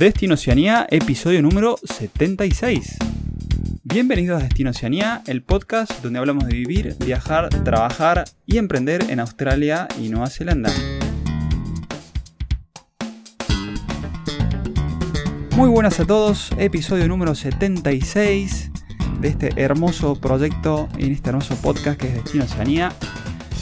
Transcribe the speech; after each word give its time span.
Destino 0.00 0.32
Oceanía, 0.32 0.86
episodio 0.90 1.42
número 1.42 1.76
76. 1.84 2.96
Bienvenidos 3.84 4.40
a 4.40 4.44
Destino 4.44 4.70
Oceanía, 4.70 5.20
el 5.26 5.42
podcast 5.42 6.02
donde 6.02 6.18
hablamos 6.18 6.46
de 6.46 6.54
vivir, 6.54 6.96
viajar, 7.04 7.50
trabajar 7.64 8.24
y 8.46 8.56
emprender 8.56 9.04
en 9.10 9.20
Australia 9.20 9.88
y 10.00 10.08
Nueva 10.08 10.30
Zelanda. 10.30 10.72
Muy 15.54 15.68
buenas 15.68 16.00
a 16.00 16.06
todos, 16.06 16.50
episodio 16.56 17.06
número 17.06 17.34
76 17.34 18.70
de 19.20 19.28
este 19.28 19.50
hermoso 19.62 20.18
proyecto, 20.18 20.88
en 20.96 21.12
este 21.12 21.28
hermoso 21.28 21.56
podcast 21.56 22.00
que 22.00 22.06
es 22.08 22.14
Destino 22.14 22.44
Oceanía, 22.44 22.90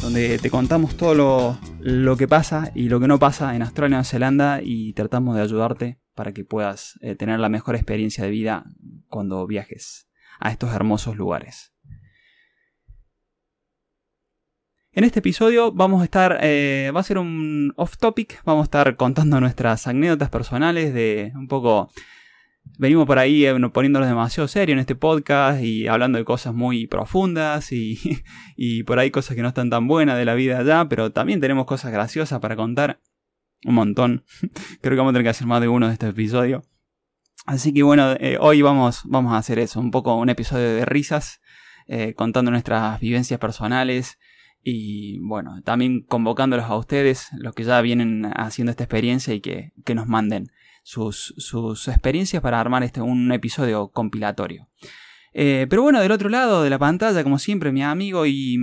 donde 0.02 0.38
te 0.38 0.50
contamos 0.50 0.96
todo 0.96 1.16
lo, 1.16 1.58
lo 1.80 2.16
que 2.16 2.28
pasa 2.28 2.70
y 2.76 2.90
lo 2.90 3.00
que 3.00 3.08
no 3.08 3.18
pasa 3.18 3.56
en 3.56 3.62
Australia 3.62 3.88
y 3.88 3.90
Nueva 3.90 4.04
Zelanda 4.04 4.60
y 4.62 4.92
tratamos 4.92 5.34
de 5.34 5.42
ayudarte 5.42 5.98
para 6.18 6.32
que 6.32 6.44
puedas 6.44 6.98
eh, 7.00 7.14
tener 7.14 7.38
la 7.38 7.48
mejor 7.48 7.76
experiencia 7.76 8.24
de 8.24 8.30
vida 8.30 8.64
cuando 9.06 9.46
viajes 9.46 10.10
a 10.40 10.50
estos 10.50 10.74
hermosos 10.74 11.16
lugares. 11.16 11.72
En 14.90 15.04
este 15.04 15.20
episodio 15.20 15.70
vamos 15.70 16.02
a 16.02 16.04
estar, 16.04 16.40
eh, 16.42 16.90
va 16.92 16.98
a 16.98 17.04
ser 17.04 17.18
un 17.18 17.72
off 17.76 17.98
topic, 17.98 18.42
vamos 18.44 18.62
a 18.62 18.64
estar 18.64 18.96
contando 18.96 19.40
nuestras 19.40 19.86
anécdotas 19.86 20.28
personales 20.28 20.92
de 20.92 21.30
un 21.36 21.46
poco 21.46 21.88
venimos 22.78 23.06
por 23.06 23.20
ahí 23.20 23.46
eh, 23.46 23.54
poniéndonos 23.72 24.08
demasiado 24.08 24.48
serio 24.48 24.72
en 24.72 24.80
este 24.80 24.96
podcast 24.96 25.62
y 25.62 25.86
hablando 25.86 26.18
de 26.18 26.24
cosas 26.24 26.52
muy 26.52 26.88
profundas 26.88 27.70
y, 27.70 27.96
y, 28.56 28.82
por 28.82 28.98
ahí 28.98 29.12
cosas 29.12 29.36
que 29.36 29.42
no 29.42 29.48
están 29.48 29.70
tan 29.70 29.86
buenas 29.86 30.18
de 30.18 30.24
la 30.24 30.34
vida 30.34 30.58
allá, 30.58 30.88
pero 30.88 31.12
también 31.12 31.40
tenemos 31.40 31.64
cosas 31.64 31.92
graciosas 31.92 32.40
para 32.40 32.56
contar. 32.56 32.98
Un 33.64 33.74
montón. 33.74 34.24
Creo 34.80 34.92
que 34.92 34.98
vamos 34.98 35.10
a 35.10 35.14
tener 35.14 35.24
que 35.24 35.30
hacer 35.30 35.46
más 35.46 35.60
de 35.60 35.68
uno 35.68 35.88
de 35.88 35.94
este 35.94 36.08
episodio. 36.08 36.64
Así 37.46 37.72
que 37.72 37.82
bueno, 37.82 38.12
eh, 38.20 38.36
hoy 38.38 38.60
vamos, 38.60 39.02
vamos 39.04 39.32
a 39.32 39.38
hacer 39.38 39.58
eso, 39.58 39.80
un 39.80 39.90
poco 39.90 40.14
un 40.16 40.28
episodio 40.28 40.74
de 40.74 40.84
risas, 40.84 41.40
eh, 41.86 42.12
contando 42.14 42.50
nuestras 42.50 43.00
vivencias 43.00 43.40
personales 43.40 44.18
y 44.62 45.18
bueno, 45.20 45.62
también 45.62 46.02
convocándolos 46.02 46.66
a 46.66 46.76
ustedes, 46.76 47.28
los 47.38 47.54
que 47.54 47.64
ya 47.64 47.80
vienen 47.80 48.30
haciendo 48.36 48.70
esta 48.70 48.84
experiencia 48.84 49.32
y 49.32 49.40
que, 49.40 49.72
que 49.86 49.94
nos 49.94 50.06
manden 50.06 50.48
sus, 50.82 51.32
experiencias 51.88 52.42
para 52.42 52.60
armar 52.60 52.82
este, 52.82 53.00
un 53.00 53.32
episodio 53.32 53.88
compilatorio. 53.88 54.68
Eh, 55.32 55.66
pero 55.70 55.80
bueno, 55.82 56.00
del 56.00 56.12
otro 56.12 56.28
lado 56.28 56.62
de 56.62 56.68
la 56.68 56.78
pantalla, 56.78 57.22
como 57.22 57.38
siempre, 57.38 57.72
mi 57.72 57.82
amigo 57.82 58.26
y 58.26 58.58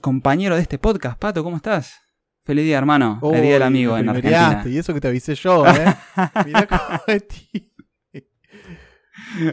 compañero 0.00 0.56
de 0.56 0.62
este 0.62 0.78
podcast, 0.78 1.16
Pato, 1.18 1.44
¿cómo 1.44 1.56
estás? 1.56 2.05
Feliz 2.46 2.64
día, 2.64 2.78
hermano. 2.78 3.18
Feliz 3.20 3.42
día 3.42 3.54
del 3.54 3.62
amigo 3.64 3.98
en 3.98 4.08
Argentina. 4.08 4.62
Y 4.66 4.78
eso 4.78 4.94
que 4.94 5.00
te 5.00 5.08
avisé 5.08 5.34
yo, 5.34 5.66
¿eh? 5.66 5.96
Mirá 6.46 6.68
cómo 6.68 7.00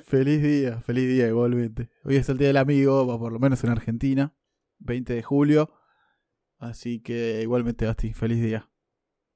Feliz 0.06 0.44
día, 0.44 0.80
feliz 0.82 1.08
día 1.10 1.28
igualmente. 1.28 1.90
Hoy 2.04 2.18
es 2.18 2.30
el 2.30 2.38
día 2.38 2.50
del 2.50 2.58
amigo, 2.58 3.18
por 3.18 3.34
lo 3.34 3.40
menos 3.40 3.64
en 3.64 3.72
Argentina, 3.72 4.36
20 4.78 5.12
de 5.12 5.24
julio. 5.24 5.74
Así 6.60 7.02
que 7.02 7.42
igualmente, 7.42 7.88
Gasti, 7.88 8.14
feliz 8.14 8.40
día. 8.40 8.70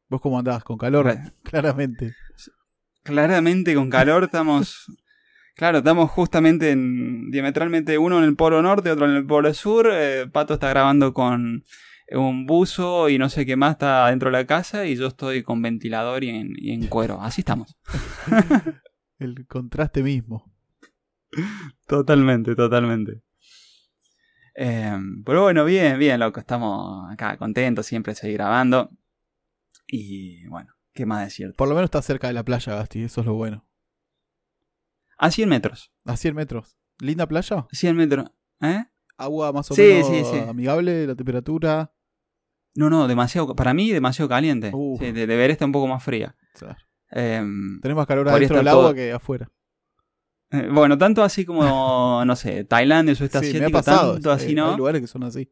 ¿Vos 0.07 0.21
cómo 0.21 0.37
andás? 0.37 0.63
¿Con 0.63 0.77
calor? 0.77 1.11
Claramente. 1.43 2.13
Claramente 3.01 3.73
con 3.73 3.89
calor 3.89 4.25
estamos... 4.25 4.85
Claro, 5.55 5.79
estamos 5.79 6.11
justamente 6.11 6.69
en, 6.69 7.31
diametralmente 7.31 7.97
uno 7.97 8.19
en 8.19 8.25
el 8.25 8.35
polo 8.35 8.61
norte, 8.61 8.91
otro 8.91 9.09
en 9.09 9.15
el 9.15 9.25
polo 9.25 9.51
sur. 9.55 9.89
Eh, 9.91 10.27
Pato 10.31 10.53
está 10.53 10.69
grabando 10.69 11.15
con 11.15 11.63
un 12.11 12.45
buzo 12.45 13.09
y 13.09 13.17
no 13.17 13.29
sé 13.29 13.45
qué 13.45 13.55
más 13.55 13.73
está 13.73 14.07
dentro 14.07 14.29
de 14.29 14.37
la 14.37 14.45
casa 14.45 14.85
y 14.85 14.95
yo 14.95 15.07
estoy 15.07 15.43
con 15.43 15.61
ventilador 15.61 16.23
y 16.23 16.29
en, 16.29 16.87
cuero. 16.87 17.21
Así 17.21 17.41
estamos. 17.41 17.77
el 19.19 19.45
contraste 19.47 20.03
mismo. 20.03 20.53
Totalmente, 21.85 22.55
totalmente. 22.55 23.21
Em, 24.55 25.23
pero 25.23 25.43
bueno, 25.43 25.65
bien, 25.65 25.99
bien, 25.99 26.19
loco. 26.19 26.39
Estamos 26.39 27.11
acá 27.11 27.37
contentos 27.37 27.85
siempre 27.85 28.11
de 28.13 28.19
seguir 28.19 28.37
grabando. 28.37 28.89
Y 29.85 30.47
bueno, 30.47 30.73
¿qué 30.93 31.05
más 31.05 31.25
decir? 31.25 31.53
Por 31.55 31.67
lo 31.67 31.75
menos 31.75 31.87
está 31.87 32.01
cerca 32.01 32.27
de 32.27 32.33
la 32.33 32.43
playa, 32.43 32.75
Gasti, 32.75 33.03
eso 33.03 33.21
es 33.21 33.27
lo 33.27 33.33
bueno. 33.33 33.67
A 35.17 35.31
100 35.31 35.49
metros. 35.49 35.91
A 36.05 36.15
100 36.15 36.35
metros. 36.35 36.77
¿Linda 36.99 37.27
playa? 37.27 37.67
100 37.71 37.95
metros. 37.95 38.31
¿Eh? 38.61 38.83
Agua 39.17 39.51
más 39.51 39.69
o 39.71 39.75
menos 39.75 40.49
amigable, 40.49 41.07
la 41.07 41.15
temperatura. 41.15 41.91
No, 42.77 42.91
no, 42.91 43.07
demasiado, 43.07 43.55
para 43.55 43.73
mí 43.73 43.89
demasiado 43.91 44.29
caliente. 44.29 44.71
Sí, 44.99 45.11
de, 45.11 45.25
deber 45.25 45.49
estar 45.49 45.65
un 45.65 45.71
poco 45.71 45.87
más 45.87 46.03
fría. 46.03 46.35
Claro. 46.53 46.77
Em, 47.09 47.81
Tenés 47.81 47.97
más 47.97 48.05
calor 48.05 48.29
adentro 48.29 48.57
del 48.57 48.67
agua 48.67 48.93
que 48.93 49.11
afuera. 49.11 49.49
Eh, 50.51 50.69
bueno, 50.71 50.95
tanto 50.95 51.23
así 51.23 51.43
como, 51.43 51.63
no 52.25 52.35
sé, 52.35 52.65
Tailandia, 52.65 53.13
eso 53.13 53.25
está 53.25 53.41
sí, 53.41 53.51
tanto 53.83 54.31
así, 54.31 54.53
¿no? 54.53 54.69
Hay 54.69 54.77
lugares 54.77 55.01
que 55.01 55.07
son 55.07 55.23
así. 55.23 55.49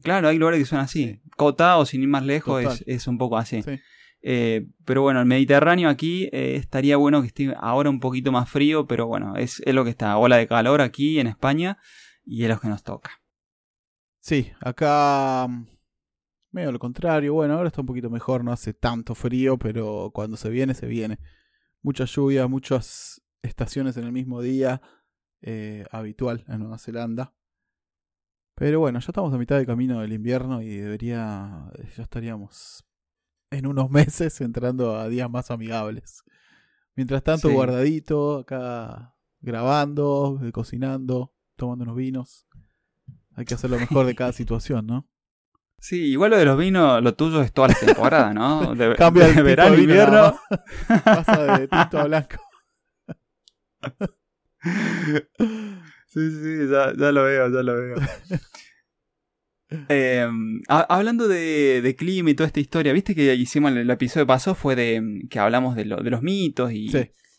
Claro, 0.00 0.28
hay 0.28 0.38
lugares 0.38 0.60
que 0.60 0.64
son 0.64 0.78
así. 0.78 1.20
Cota 1.36 1.76
o 1.78 1.86
sin 1.86 2.02
ir 2.02 2.08
más 2.08 2.24
lejos 2.24 2.84
es, 2.86 3.08
un 3.08 3.18
poco 3.18 3.36
así. 3.36 3.64
Eh, 4.22 4.68
pero 4.84 5.02
bueno, 5.02 5.18
el 5.18 5.26
Mediterráneo 5.26 5.88
aquí 5.88 6.28
eh, 6.30 6.54
estaría 6.54 6.96
bueno 6.98 7.20
que 7.22 7.26
esté 7.26 7.52
ahora 7.58 7.90
un 7.90 7.98
poquito 7.98 8.30
más 8.30 8.48
frío, 8.48 8.86
pero 8.86 9.08
bueno, 9.08 9.34
es, 9.34 9.60
es, 9.66 9.74
lo 9.74 9.82
que 9.82 9.90
está. 9.90 10.16
Ola 10.18 10.36
de 10.36 10.46
calor 10.46 10.82
aquí 10.82 11.18
en 11.18 11.26
España 11.26 11.78
y 12.24 12.44
es 12.44 12.48
lo 12.48 12.60
que 12.60 12.68
nos 12.68 12.84
toca. 12.84 13.10
Sí, 14.20 14.52
acá 14.60 15.48
medio 16.52 16.70
lo 16.70 16.78
contrario. 16.78 17.34
Bueno, 17.34 17.54
ahora 17.54 17.68
está 17.68 17.80
un 17.80 17.86
poquito 17.86 18.10
mejor, 18.10 18.44
no 18.44 18.52
hace 18.52 18.74
tanto 18.74 19.14
frío, 19.14 19.58
pero 19.58 20.10
cuando 20.14 20.36
se 20.36 20.50
viene, 20.50 20.74
se 20.74 20.86
viene. 20.86 21.18
Mucha 21.82 22.04
lluvia, 22.04 22.46
muchas 22.46 23.22
estaciones 23.42 23.96
en 23.96 24.04
el 24.04 24.12
mismo 24.12 24.40
día, 24.40 24.80
eh, 25.40 25.84
habitual 25.90 26.44
en 26.48 26.60
Nueva 26.60 26.78
Zelanda. 26.78 27.34
Pero 28.54 28.80
bueno, 28.80 29.00
ya 29.00 29.06
estamos 29.08 29.32
a 29.32 29.38
mitad 29.38 29.58
de 29.58 29.66
camino 29.66 30.00
del 30.00 30.12
invierno 30.12 30.62
y 30.62 30.76
debería, 30.76 31.70
ya 31.96 32.02
estaríamos 32.02 32.84
en 33.50 33.66
unos 33.66 33.90
meses 33.90 34.40
entrando 34.40 34.96
a 34.96 35.08
días 35.08 35.28
más 35.30 35.50
amigables. 35.50 36.22
Mientras 36.94 37.22
tanto, 37.22 37.50
guardadito, 37.50 38.40
acá 38.40 39.16
grabando, 39.40 40.40
cocinando, 40.52 41.34
tomando 41.56 41.84
unos 41.84 41.96
vinos. 41.96 42.46
Hay 43.34 43.46
que 43.46 43.54
hacer 43.54 43.70
lo 43.70 43.78
mejor 43.78 44.06
de 44.06 44.14
cada 44.14 44.32
situación, 44.32 44.86
¿no? 44.86 45.08
Sí, 45.82 46.12
igual 46.12 46.30
lo 46.30 46.38
de 46.38 46.44
los 46.44 46.56
vinos, 46.56 47.02
lo 47.02 47.12
tuyo 47.14 47.42
es 47.42 47.52
toda 47.52 47.66
la 47.66 47.74
temporada, 47.74 48.32
¿no? 48.32 48.72
De, 48.76 48.94
Cambia 48.94 49.26
de, 49.26 49.42
verano, 49.42 49.76
invierno. 49.76 50.38
Pasa 51.04 51.58
de 51.58 51.66
tinto 51.66 51.98
a 51.98 52.04
blanco. 52.04 52.36
Sí, 56.06 56.30
sí, 56.30 56.68
ya, 56.70 56.92
ya 56.96 57.10
lo 57.10 57.24
veo, 57.24 57.50
ya 57.50 57.62
lo 57.64 57.74
veo. 57.74 57.96
Em, 59.88 60.60
hablando 60.68 61.26
de, 61.26 61.96
clima 61.98 62.30
y 62.30 62.34
toda 62.34 62.46
esta 62.46 62.60
historia, 62.60 62.92
viste 62.92 63.16
que 63.16 63.34
hicimos 63.34 63.72
el, 63.72 63.90
episodio 63.90 64.24
pasado 64.24 64.54
fue 64.54 64.76
de 64.76 65.22
que 65.28 65.40
hablamos 65.40 65.74
de, 65.74 65.82
de 65.82 66.10
los 66.10 66.22
mitos 66.22 66.70
y 66.72 66.92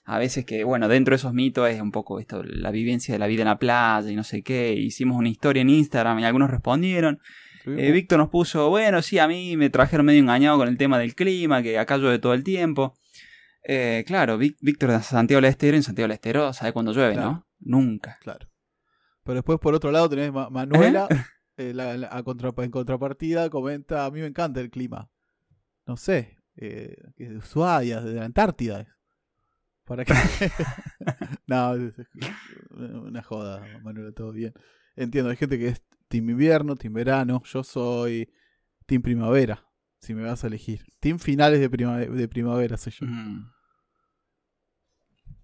a 0.04 0.18
veces 0.20 0.44
que, 0.44 0.66
bueno, 0.66 0.90
dentro 0.90 1.14
de 1.14 1.16
esos 1.16 1.34
mitos 1.34 1.70
es 1.70 1.80
un 1.80 1.92
poco 1.92 2.20
esto, 2.20 2.44
la 2.44 2.72
vivencia 2.72 3.14
de 3.14 3.20
la 3.20 3.28
vida 3.28 3.44
en 3.44 3.48
la 3.48 3.58
playa 3.58 4.12
y 4.12 4.18
no 4.18 4.26
sé 4.26 4.44
qué. 4.44 4.74
Hicimos 4.74 5.18
una 5.18 5.30
historia 5.30 5.62
en 5.62 5.70
Instagram 5.70 6.20
y 6.20 6.26
algunos 6.26 6.50
respondieron. 6.50 7.22
Eh, 7.66 7.92
Víctor 7.92 8.20
nos 8.20 8.30
puso, 8.30 8.70
bueno, 8.70 9.02
sí, 9.02 9.20
a 9.20 9.28
mí 9.28 9.56
me 9.58 9.70
trajeron 9.70 10.06
medio 10.06 10.20
engañado 10.20 10.58
con 10.58 10.68
el 10.68 10.78
tema 10.78 11.00
del 11.00 11.16
clima, 11.16 11.64
que 11.64 11.80
acá 11.80 11.98
llueve 11.98 12.20
todo 12.20 12.34
el 12.34 12.44
tiempo. 12.44 12.96
Eh, 13.64 14.04
claro, 14.06 14.38
Víctor 14.38 14.92
de 14.92 15.02
Santiago 15.02 15.42
del 15.42 15.50
Estero, 15.50 15.78
en 15.78 15.84
Santiago 15.84 16.06
del 16.08 16.16
Estero, 16.16 16.52
¿sabe 16.52 16.74
cuándo 16.74 16.92
llueve, 16.92 17.16
no? 17.16 17.48
Nunca. 17.60 18.18
Claro. 18.22 18.48
Pero 19.24 19.36
después, 19.36 19.60
por 19.60 19.74
otro 19.74 19.92
lado, 19.92 20.10
tenés 20.10 20.32
Manuela, 20.34 21.08
eh, 21.58 21.74
en 22.58 22.72
contrapartida, 22.72 23.50
comenta: 23.50 24.06
A 24.06 24.12
mí 24.12 24.20
me 24.20 24.28
encanta 24.28 24.60
el 24.60 24.70
clima. 24.70 25.10
No 25.86 25.96
sé, 25.96 26.40
eh, 26.58 26.96
de 27.16 27.38
Ushuaia, 27.38 28.02
de 28.02 28.16
la 28.16 28.26
Antártida. 28.26 28.86
¿Para 29.86 30.04
qué? 30.04 30.14
no, 31.48 31.76
es 31.76 31.94
una 32.70 33.24
joda, 33.24 33.66
Manuela, 33.82 34.12
todo 34.12 34.34
bien. 34.34 34.54
Entiendo, 34.96 35.30
hay 35.30 35.38
gente 35.38 35.58
que 35.58 35.70
es 35.70 35.84
Team 36.14 36.30
Invierno, 36.30 36.76
Team 36.76 36.94
Verano. 36.94 37.42
Yo 37.44 37.64
soy 37.64 38.30
Team 38.86 39.02
Primavera, 39.02 39.68
si 40.00 40.14
me 40.14 40.22
vas 40.22 40.44
a 40.44 40.48
elegir. 40.48 40.84
Team 41.00 41.18
Finales 41.18 41.60
de, 41.60 41.68
de 41.68 42.28
Primavera 42.28 42.78
soy 42.78 42.94
yo. 42.94 43.08
Mm. 43.08 43.52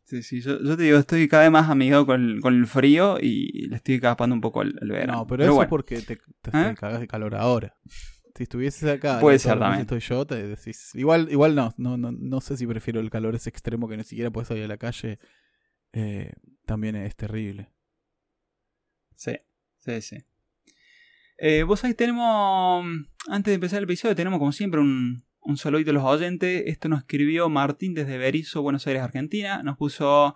Sí, 0.04 0.22
sí, 0.22 0.42
yo, 0.42 0.60
te 0.78 0.84
digo, 0.84 1.00
estoy 1.00 1.28
cada 1.28 1.44
vez 1.44 1.52
más 1.52 1.72
amigado 1.72 2.06
con, 2.06 2.40
el 2.44 2.68
frío 2.68 3.18
y 3.20 3.68
le 3.68 3.78
estoy 3.78 3.96
escapando 3.96 4.36
un 4.36 4.42
poco 4.42 4.62
el, 4.62 4.74
verano. 4.82 5.14
No, 5.14 5.28
pero, 5.28 5.44
eso 5.44 5.62
es 5.64 5.68
porque 5.68 6.02
te, 6.02 6.18
te, 6.18 6.50
¿Eh? 6.54 6.76
cagas 6.80 7.00
de 7.00 7.08
calor 7.08 7.34
ahora. 7.34 7.76
Si 8.36 8.44
estuvieses 8.44 8.88
acá, 8.88 9.20
puede 9.20 9.40
ser 9.40 9.58
también. 9.58 9.82
Estoy 9.82 10.02
yo, 10.02 10.26
te 10.26 10.48
decís. 10.48 10.94
Igual, 10.94 11.30
igual 11.32 11.56
no, 11.56 11.74
no, 11.78 11.98
no, 11.98 12.12
no 12.12 12.42
sé 12.42 12.58
si 12.58 12.68
prefiero 12.68 13.00
el 13.00 13.10
calor 13.10 13.34
ese 13.34 13.50
extremo 13.50 13.88
que 13.88 13.98
ni 13.98 14.04
siquiera 14.04 14.30
puedes 14.30 14.48
salir 14.48 14.66
a 14.66 14.68
la 14.68 14.78
calle. 14.78 15.18
Eh, 15.94 16.32
también 16.66 16.96
es 16.96 17.16
terrible. 17.16 17.72
Sí, 19.16 19.36
sí, 19.80 20.02
sí. 20.02 20.18
Eh, 21.42 21.64
vos 21.64 21.84
ahí 21.86 21.94
tenemos, 21.94 22.86
antes 23.30 23.52
de 23.52 23.56
empezar 23.56 23.78
el 23.78 23.86
episodio, 23.86 24.16
tenemos 24.16 24.40
como 24.40 24.52
siempre 24.52 24.82
un, 24.82 25.24
Un 25.42 25.58
saludito 25.58 25.92
a 25.92 25.94
los 25.94 26.04
oyentes. 26.04 26.64
Esto 26.68 26.90
nos 26.90 27.00
escribió 27.00 27.50
Martín 27.50 27.94
desde 27.94 28.18
Berizo, 28.18 28.62
Buenos 28.62 28.86
Aires, 28.88 29.04
Argentina. 29.04 29.64
Nos 29.64 29.78
puso... 29.78 30.36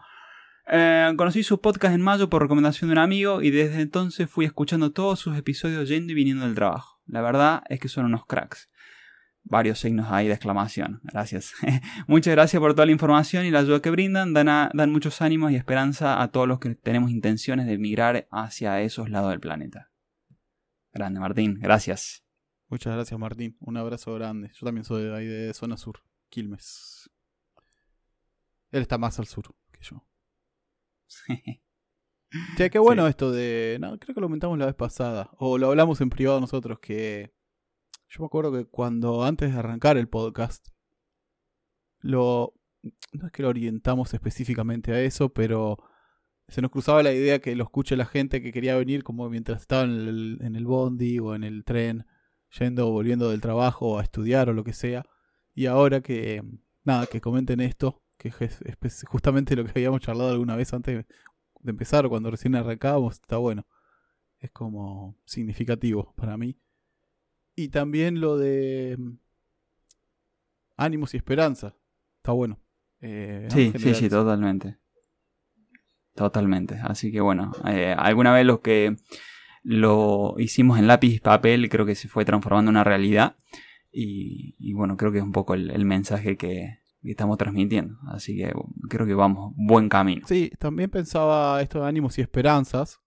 Eh, 0.68 1.12
conocí 1.18 1.44
su 1.44 1.60
podcast 1.60 1.94
en 1.94 2.02
mayo 2.02 2.30
por 2.30 2.42
recomendación 2.42 2.88
de 2.90 2.94
un 2.94 3.00
amigo 3.00 3.42
y 3.42 3.52
desde 3.52 3.82
entonces 3.82 4.30
fui 4.30 4.46
escuchando 4.46 4.94
todos 4.94 5.20
sus 5.20 5.38
episodios 5.38 5.90
yendo 5.90 6.14
y 6.14 6.16
viniendo 6.16 6.46
del 6.46 6.56
trabajo. 6.56 7.02
La 7.06 7.22
verdad 7.22 7.64
es 7.68 7.82
que 7.82 7.90
son 7.90 8.06
unos 8.06 8.26
cracks. 8.26 8.70
Varios 9.44 9.80
signos 9.80 10.10
ahí 10.10 10.28
de 10.28 10.34
exclamación. 10.34 11.02
Gracias. 11.04 11.54
Muchas 12.08 12.34
gracias 12.34 12.62
por 12.62 12.74
toda 12.74 12.86
la 12.86 12.94
información 12.94 13.46
y 13.46 13.52
la 13.52 13.60
ayuda 13.60 13.82
que 13.82 13.90
brindan. 13.90 14.34
Dan, 14.34 14.70
dan 14.74 14.92
muchos 14.92 15.22
ánimos 15.22 15.52
y 15.52 15.58
esperanza 15.58 16.22
a 16.22 16.30
todos 16.30 16.48
los 16.48 16.60
que 16.60 16.76
tenemos 16.76 17.12
intenciones 17.12 17.68
de 17.68 17.78
migrar 17.78 18.26
hacia 18.32 18.80
esos 18.80 19.10
lados 19.10 19.32
del 19.32 19.42
planeta. 19.42 19.93
Grande, 20.94 21.19
Martín. 21.19 21.60
Gracias. 21.60 22.24
Muchas 22.68 22.94
gracias, 22.94 23.19
Martín. 23.19 23.57
Un 23.60 23.78
abrazo 23.78 24.13
grande. 24.13 24.51
Yo 24.54 24.66
también 24.66 24.86
soy 24.86 25.04
de 25.04 25.16
ahí 25.16 25.25
de 25.25 25.54
zona 25.54 25.75
sur, 25.75 26.00
Quilmes. 26.30 27.10
Él 28.72 28.81
está 28.84 28.98
más 28.98 29.18
al 29.19 29.28
sur 29.28 29.56
que 29.72 29.80
yo. 29.81 30.06
Che, 32.57 32.69
qué 32.72 32.80
bueno 32.80 33.07
esto 33.07 33.31
de. 33.31 33.78
No, 33.80 34.00
creo 34.00 34.16
que 34.16 34.22
lo 34.22 34.25
comentamos 34.25 34.57
la 34.57 34.66
vez 34.66 34.74
pasada. 34.75 35.30
O 35.38 35.60
lo 35.60 35.68
hablamos 35.68 36.01
en 36.01 36.10
privado 36.10 36.40
nosotros. 36.40 36.80
Que. 36.80 37.31
Yo 38.10 38.22
me 38.22 38.25
acuerdo 38.25 38.51
que 38.51 38.66
cuando 38.66 39.24
antes 39.24 39.54
de 39.54 39.60
arrancar 39.60 39.98
el 39.98 40.10
podcast. 40.10 40.69
Lo. 42.00 42.54
No 43.12 43.28
es 43.28 43.31
que 43.31 43.44
lo 43.44 43.50
orientamos 43.50 44.13
específicamente 44.13 44.94
a 44.94 45.01
eso, 45.01 45.30
pero. 45.30 45.78
Se 46.48 46.62
nos 46.62 46.72
cruzaba 46.72 47.04
la 47.04 47.13
idea 47.13 47.40
que 47.40 47.56
lo 47.56 47.63
escuche 47.63 47.95
la 47.95 48.06
gente 48.06 48.42
que 48.42 48.51
quería 48.51 48.75
venir, 48.75 49.04
como 49.04 49.30
mientras 49.30 49.62
estaba 49.62 49.84
en 49.84 49.92
el, 49.92 50.40
en 50.42 50.56
el 50.56 50.66
bondi 50.66 51.19
o 51.19 51.36
en 51.36 51.44
el 51.44 51.63
tren, 51.63 52.06
yendo 52.60 52.88
o 52.88 52.92
volviendo 52.92 53.30
del 53.30 53.42
trabajo 53.42 53.94
o 53.94 54.00
a 54.00 54.04
estudiar 54.04 54.50
o 54.50 54.54
lo 54.54 54.63
que 54.63 54.74
sea. 54.74 55.06
Y 55.56 55.68
ahora 55.68 56.01
que. 56.01 56.44
Nada, 56.86 57.07
que 57.07 57.22
comenten 57.22 57.62
esto, 57.62 58.04
que 58.18 58.34
es 58.40 59.06
justamente 59.07 59.56
lo 59.56 59.63
que 59.63 59.72
habíamos 59.72 60.01
charlado 60.01 60.31
alguna 60.31 60.57
vez 60.57 60.74
antes 60.74 61.06
de 61.63 61.72
empezar, 61.72 62.07
cuando 62.10 62.30
recién 62.30 62.56
arrancábamos, 62.56 63.16
está 63.16 63.38
bueno. 63.38 63.66
Es 64.39 64.51
como 64.51 65.16
significativo 65.25 66.13
para 66.16 66.38
mí. 66.38 66.57
Y 67.56 67.69
también 67.69 68.19
lo 68.19 68.38
de 68.38 68.98
mm, 69.00 69.12
ánimos 70.75 71.13
y 71.13 71.18
esperanza. 71.18 71.75
Está 72.18 72.34
bueno. 72.34 72.60
Eh, 73.00 73.48
sí, 73.50 73.74
sí, 73.78 73.96
sí, 73.96 74.10
totalmente. 74.10 74.78
Totalmente. 76.15 76.80
Así 76.83 77.12
que 77.12 77.21
bueno, 77.21 77.51
eh, 77.68 77.95
alguna 77.98 78.33
vez 78.33 78.45
lo 78.45 78.62
que 78.62 78.95
lo 79.63 80.36
hicimos 80.38 80.77
en 80.77 80.88
lápiz 80.88 81.15
y 81.15 81.19
papel 81.19 81.69
creo 81.69 81.86
que 81.86 81.95
se 81.95 82.07
fue 82.07 82.25
transformando 82.25 82.69
en 82.69 82.75
una 82.75 82.83
realidad. 82.83 83.38
Y, 83.95 84.74
bueno, 84.74 84.98
creo 84.98 85.12
que 85.12 85.19
es 85.19 85.24
un 85.24 85.31
poco 85.31 85.54
el 85.54 85.86
mensaje 85.86 86.36
que, 86.36 86.80
estamos 87.04 87.38
transmitiendo. 87.38 87.98
Así 88.07 88.38
que 88.38 88.51
creo 88.89 89.06
que 89.06 89.13
vamos 89.13 89.54
buen 89.56 89.89
camino. 89.89 90.25
Sí, 90.27 90.51
también 90.60 90.89
pensaba 90.89 91.62
esto 91.62 91.81
de 91.81 91.88
ánimos 91.88 92.18
y 92.18 92.21
esperanzas. 92.21 93.01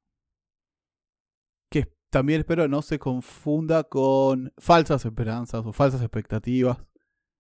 Que 1.71 1.91
también 2.11 2.41
espero 2.41 2.69
no 2.69 2.83
se 2.83 2.99
confunda 2.99 3.85
con 3.85 4.53
falsas 4.59 5.05
esperanzas 5.05 5.65
o 5.65 5.73
falsas 5.73 6.03
expectativas. 6.03 6.79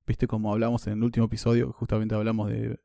Viste 0.07 0.27
como 0.27 0.53
hablamos 0.53 0.87
en 0.87 0.95
el 0.95 1.03
último 1.03 1.27
episodio, 1.27 1.73
justamente 1.73 2.15
hablamos 2.15 2.49
de 2.49 2.81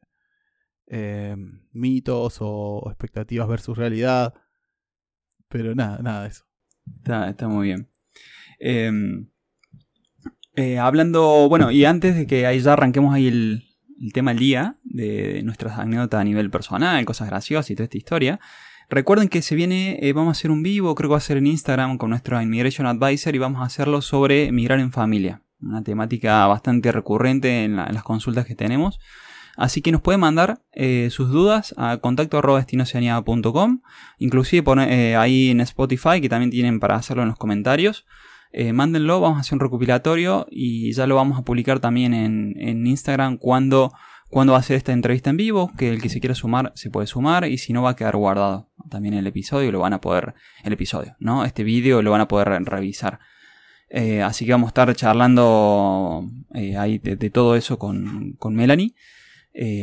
eh, 0.87 1.35
mitos 1.71 2.37
o 2.41 2.83
expectativas 2.87 3.47
versus 3.47 3.77
realidad. 3.77 4.33
Pero 5.47 5.75
nada, 5.75 5.99
nada 6.01 6.23
de 6.23 6.29
eso. 6.29 6.45
Está, 6.97 7.29
está 7.29 7.47
muy 7.47 7.67
bien. 7.67 7.89
Eh, 8.59 8.91
eh, 10.55 10.77
hablando, 10.77 11.47
bueno, 11.47 11.71
y 11.71 11.85
antes 11.85 12.15
de 12.15 12.27
que 12.27 12.45
ahí 12.45 12.59
ya 12.59 12.73
arranquemos 12.73 13.13
ahí 13.13 13.27
el, 13.27 13.63
tema 14.13 14.31
del 14.31 14.39
día, 14.39 14.77
de 14.83 15.41
nuestras 15.43 15.79
anécdotas 15.79 16.19
a 16.19 16.23
nivel 16.23 16.49
personal, 16.49 17.05
cosas 17.05 17.29
graciosas 17.29 17.69
y 17.69 17.75
toda 17.75 17.85
esta 17.85 17.97
historia, 17.97 18.39
recuerden 18.89 19.29
que 19.29 19.41
se 19.41 19.55
viene, 19.55 19.99
eh, 20.01 20.11
vamos 20.11 20.29
a 20.29 20.39
hacer 20.39 20.51
un 20.51 20.63
vivo, 20.63 20.93
creo 20.95 21.09
que 21.09 21.13
va 21.13 21.17
a 21.17 21.21
ser 21.21 21.37
en 21.37 21.47
Instagram 21.47 21.97
con 21.97 22.09
nuestro 22.09 22.41
Immigration 22.41 22.85
Advisor 22.85 23.33
y 23.33 23.37
vamos 23.37 23.61
a 23.61 23.65
hacerlo 23.65 24.01
sobre 24.01 24.51
migrar 24.51 24.79
en 24.79 24.91
familia, 24.91 25.41
una 25.61 25.83
temática 25.83 26.45
bastante 26.47 26.91
recurrente 26.91 27.63
en, 27.63 27.77
las 27.77 28.03
consultas 28.03 28.45
que 28.45 28.55
tenemos. 28.55 28.99
Así 29.57 29.81
que 29.81 29.91
nos 29.91 30.01
pueden 30.01 30.21
mandar 30.21 30.61
eh, 30.71 31.09
sus 31.11 31.29
dudas 31.29 31.73
a 31.77 31.97
contacto 31.97 32.41
inclusive 34.17 35.15
ahí 35.15 35.49
en 35.49 35.61
Spotify 35.61 36.21
que 36.21 36.29
también 36.29 36.51
tienen 36.51 36.79
para 36.79 36.95
hacerlo 36.95 37.23
en 37.23 37.29
los 37.29 37.37
comentarios. 37.37 38.05
Eh, 38.53 38.73
mándenlo, 38.73 39.21
vamos 39.21 39.37
a 39.37 39.41
hacer 39.41 39.53
un 39.53 39.61
recopilatorio 39.61 40.45
y 40.49 40.91
ya 40.91 41.07
lo 41.07 41.15
vamos 41.15 41.39
a 41.39 41.43
publicar 41.43 41.79
también 41.79 42.13
en, 42.13 42.85
Instagram 42.85 43.37
cuando, 43.37 43.93
cuando 44.29 44.53
va 44.53 44.59
a 44.59 44.63
ser 44.63 44.75
esta 44.75 44.91
entrevista 44.91 45.29
en 45.29 45.37
vivo, 45.37 45.71
que 45.77 45.89
el 45.89 46.01
que 46.01 46.09
se 46.09 46.19
quiera 46.19 46.35
sumar 46.35 46.73
se 46.75 46.89
puede 46.89 47.07
sumar 47.07 47.45
y 47.45 47.57
si 47.57 47.71
no 47.71 47.83
va 47.83 47.91
a 47.91 47.95
quedar 47.95 48.17
guardado 48.17 48.69
también 48.89 49.13
el 49.13 49.25
episodio, 49.25 49.71
lo 49.71 49.79
van 49.79 49.93
a 49.93 50.01
poder, 50.01 50.33
el 50.63 50.73
episodio, 50.73 51.15
¿no? 51.19 51.45
Este 51.45 51.63
vídeo 51.63 52.01
lo 52.01 52.11
van 52.11 52.21
a 52.21 52.27
poder 52.27 52.49
revisar. 52.65 53.19
Eh, 53.89 54.21
así 54.21 54.45
que 54.45 54.51
vamos 54.51 54.67
a 54.67 54.71
estar 54.71 54.95
charlando 54.95 56.25
eh, 56.53 56.77
ahí 56.77 56.97
de, 56.97 57.29
todo 57.29 57.55
eso 57.55 57.77
con, 57.77 58.33
con 58.33 58.55
Melanie 58.55 58.95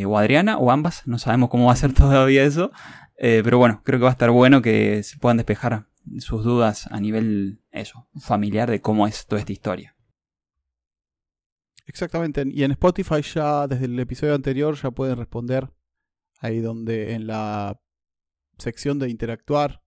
o 0.07 0.19
Adriana 0.19 0.59
o 0.59 0.71
ambas, 0.71 1.07
no 1.07 1.19
sabemos 1.19 1.51
cómo 1.51 1.67
va 1.67 1.73
a 1.73 1.77
ser 1.77 1.93
todavía 1.95 2.45
eso, 2.45 2.71
pero 3.17 3.59
bueno, 3.59 3.83
creo 3.85 3.99
que 3.99 4.05
va 4.05 4.11
a 4.11 4.13
estar 4.13 4.31
bueno 4.31 4.63
que 4.63 5.03
se 5.03 5.19
puedan 5.19 5.37
despejar 5.37 5.87
sus 6.19 6.45
dudas 6.45 6.87
a 6.91 7.01
nivel 7.01 7.61
eso, 7.71 8.09
familiar 8.19 8.71
de 8.71 8.81
cómo 8.81 9.07
es 9.07 9.27
toda 9.27 9.41
esta 9.41 9.53
historia. 9.53 9.95
Exactamente, 11.87 12.45
y 12.47 12.65
en 12.65 12.73
Spotify 12.73 13.23
ya 13.23 13.67
desde 13.67 13.87
el 13.87 13.99
episodio 13.99 14.35
anterior 14.35 14.75
ya 14.77 14.91
pueden 14.91 15.17
responder 15.17 15.71
ahí 16.41 16.61
donde 16.61 17.15
en 17.15 17.27
la 17.27 17.81
sección 18.59 18.99
de 18.99 19.09
interactuar 19.09 19.83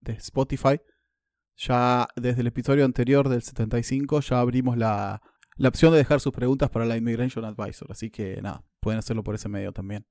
de 0.00 0.12
Spotify, 0.12 0.80
ya 1.56 2.08
desde 2.16 2.42
el 2.42 2.48
episodio 2.48 2.84
anterior 2.84 3.28
del 3.28 3.42
75 3.42 4.20
ya 4.20 4.40
abrimos 4.40 4.76
la, 4.76 5.22
la 5.58 5.68
opción 5.68 5.92
de 5.92 5.98
dejar 5.98 6.20
sus 6.20 6.32
preguntas 6.32 6.70
para 6.70 6.86
la 6.86 6.96
Immigration 6.96 7.44
Advisor, 7.44 7.92
así 7.92 8.10
que 8.10 8.40
nada, 8.40 8.64
pueden 8.80 8.98
hacerlo 8.98 9.22
por 9.22 9.34
ese 9.34 9.48
medio 9.48 9.72
también. 9.72 10.06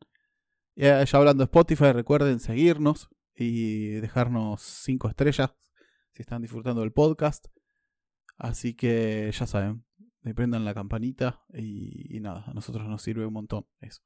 Ya, 0.76 1.04
ya 1.04 1.18
hablando 1.18 1.42
de 1.42 1.46
Spotify, 1.46 1.92
recuerden 1.92 2.40
seguirnos, 2.40 3.10
y 3.38 3.92
dejarnos 4.00 4.62
cinco 4.62 5.08
estrellas 5.08 5.54
si 6.12 6.24
están 6.24 6.42
disfrutando 6.42 6.82
del 6.82 6.92
podcast. 6.92 7.46
Así 8.38 8.74
que 8.74 9.32
ya 9.32 9.46
saben, 9.48 9.86
prendan 10.36 10.66
la 10.66 10.74
campanita 10.74 11.44
y, 11.54 12.20
nada, 12.20 12.44
a 12.48 12.54
nosotros 12.54 12.88
nos 12.88 13.02
sirve 13.02 13.26
un 13.26 13.34
montón 13.34 13.66
eso. 13.80 14.02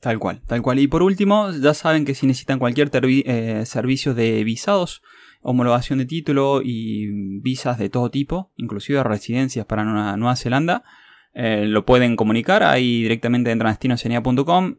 Tal 0.00 0.18
cual, 0.18 0.40
tal 0.46 0.62
cual. 0.62 0.78
Y 0.78 0.88
por 0.88 1.02
último, 1.02 1.50
ya 1.50 1.74
saben 1.74 2.04
que 2.04 2.14
si 2.14 2.26
necesitan 2.26 2.58
cualquier 2.58 2.90
eh, 2.94 3.66
servicio 3.66 4.14
de 4.14 4.42
visados, 4.44 5.02
homologación 5.40 5.98
de 5.98 6.06
título 6.06 6.60
y 6.62 7.40
visas 7.40 7.78
de 7.78 7.88
todo 7.88 8.10
tipo, 8.10 8.52
inclusive 8.56 9.02
residencias 9.02 9.66
para 9.66 9.84
Nueva 9.84 10.36
Zelanda, 10.36 10.82
eh, 11.32 11.64
lo 11.66 11.84
pueden 11.84 12.16
comunicar. 12.16 12.62
Ahí 12.62 13.02
directamente 13.02 13.50
entran 13.50 13.68
a 13.68 13.72
destinocenia.com 13.72 14.76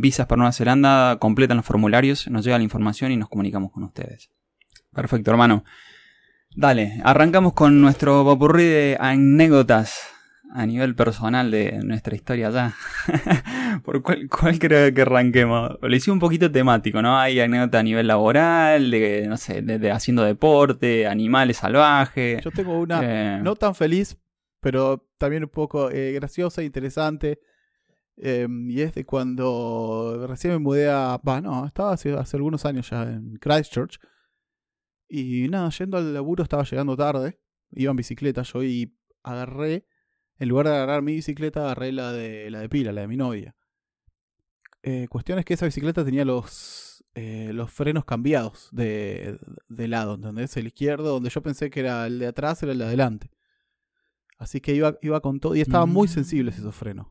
visas 0.00 0.26
para 0.26 0.38
Nueva 0.38 0.52
Zelanda, 0.52 1.16
completan 1.18 1.56
los 1.56 1.66
formularios, 1.66 2.28
nos 2.28 2.44
llega 2.44 2.58
la 2.58 2.64
información 2.64 3.12
y 3.12 3.16
nos 3.16 3.28
comunicamos 3.28 3.72
con 3.72 3.84
ustedes. 3.84 4.30
Perfecto, 4.92 5.30
hermano. 5.30 5.64
Dale, 6.56 7.00
arrancamos 7.02 7.52
con 7.52 7.80
nuestro 7.80 8.24
popurrí 8.24 8.64
de 8.64 8.96
anécdotas 9.00 9.98
a 10.52 10.66
nivel 10.66 10.94
personal 10.94 11.50
de 11.50 11.80
nuestra 11.82 12.14
historia 12.14 12.50
ya. 12.50 12.74
¿Por 13.82 14.02
cuál, 14.02 14.58
creo 14.58 14.92
que 14.92 15.02
arranquemos? 15.02 15.78
Lo 15.80 15.94
hice 15.94 16.10
un 16.10 16.18
poquito 16.18 16.50
temático, 16.50 17.02
¿no? 17.02 17.18
Hay 17.18 17.40
anécdotas 17.40 17.80
a 17.80 17.82
nivel 17.82 18.06
laboral, 18.06 18.90
de, 18.90 19.26
no 19.28 19.36
sé, 19.36 19.62
de, 19.62 19.90
haciendo 19.90 20.22
deporte, 20.24 21.06
animales 21.06 21.58
salvajes. 21.58 22.42
Yo 22.42 22.50
tengo 22.50 22.78
una 22.78 23.00
eh, 23.02 23.40
no 23.42 23.56
tan 23.56 23.74
feliz, 23.74 24.16
pero 24.60 25.06
también 25.18 25.44
un 25.44 25.50
poco 25.50 25.90
eh, 25.90 26.12
graciosa 26.12 26.62
e 26.62 26.64
interesante. 26.64 27.40
Em, 28.16 28.70
y 28.70 28.80
es 28.80 28.94
de 28.94 29.04
cuando 29.04 30.26
recién 30.28 30.52
me 30.52 30.58
mudé 30.58 30.88
a. 30.88 31.20
Va, 31.26 31.40
no, 31.40 31.66
estaba 31.66 31.92
hace, 31.92 32.12
hace, 32.12 32.36
algunos 32.36 32.64
años 32.64 32.90
ya 32.90 33.02
en 33.02 33.36
Christchurch. 33.36 33.98
Y 35.08 35.48
nada, 35.48 35.70
yendo 35.70 35.98
al 35.98 36.14
laburo 36.14 36.42
estaba 36.42 36.64
llegando 36.64 36.96
tarde. 36.96 37.38
Iba 37.72 37.90
en 37.90 37.96
bicicleta 37.96 38.42
yo 38.42 38.62
y 38.62 38.96
agarré. 39.22 39.86
En 40.38 40.48
lugar 40.48 40.66
de 40.66 40.74
agarrar 40.74 41.02
mi 41.02 41.14
bicicleta, 41.14 41.64
agarré 41.64 41.92
la 41.92 42.12
de, 42.12 42.50
la 42.50 42.60
de 42.60 42.68
pila, 42.68 42.92
la 42.92 43.02
de 43.02 43.08
mi 43.08 43.16
novia. 43.16 43.54
Eh, 44.86 45.08
cuestión 45.08 45.38
es 45.38 45.46
que 45.46 45.54
esa 45.54 45.64
bicicleta 45.64 46.04
tenía 46.04 46.26
los, 46.26 47.02
eh, 47.14 47.52
los 47.54 47.72
frenos 47.72 48.04
cambiados 48.04 48.68
de, 48.70 49.38
de 49.68 49.88
lado, 49.88 50.16
¿entendés? 50.16 50.54
El 50.58 50.66
izquierdo, 50.66 51.08
donde 51.14 51.30
yo 51.30 51.42
pensé 51.42 51.70
que 51.70 51.80
era 51.80 52.06
el 52.06 52.18
de 52.18 52.26
atrás, 52.26 52.62
era 52.62 52.72
el 52.72 52.78
de 52.78 52.84
adelante. 52.84 53.30
Así 54.36 54.60
que 54.60 54.74
iba, 54.74 54.98
iba 55.00 55.20
con 55.22 55.40
todo. 55.40 55.56
Y 55.56 55.62
estaban 55.62 55.88
muy 55.88 56.06
mm. 56.06 56.10
sensibles 56.10 56.58
esos 56.58 56.74
frenos. 56.74 57.06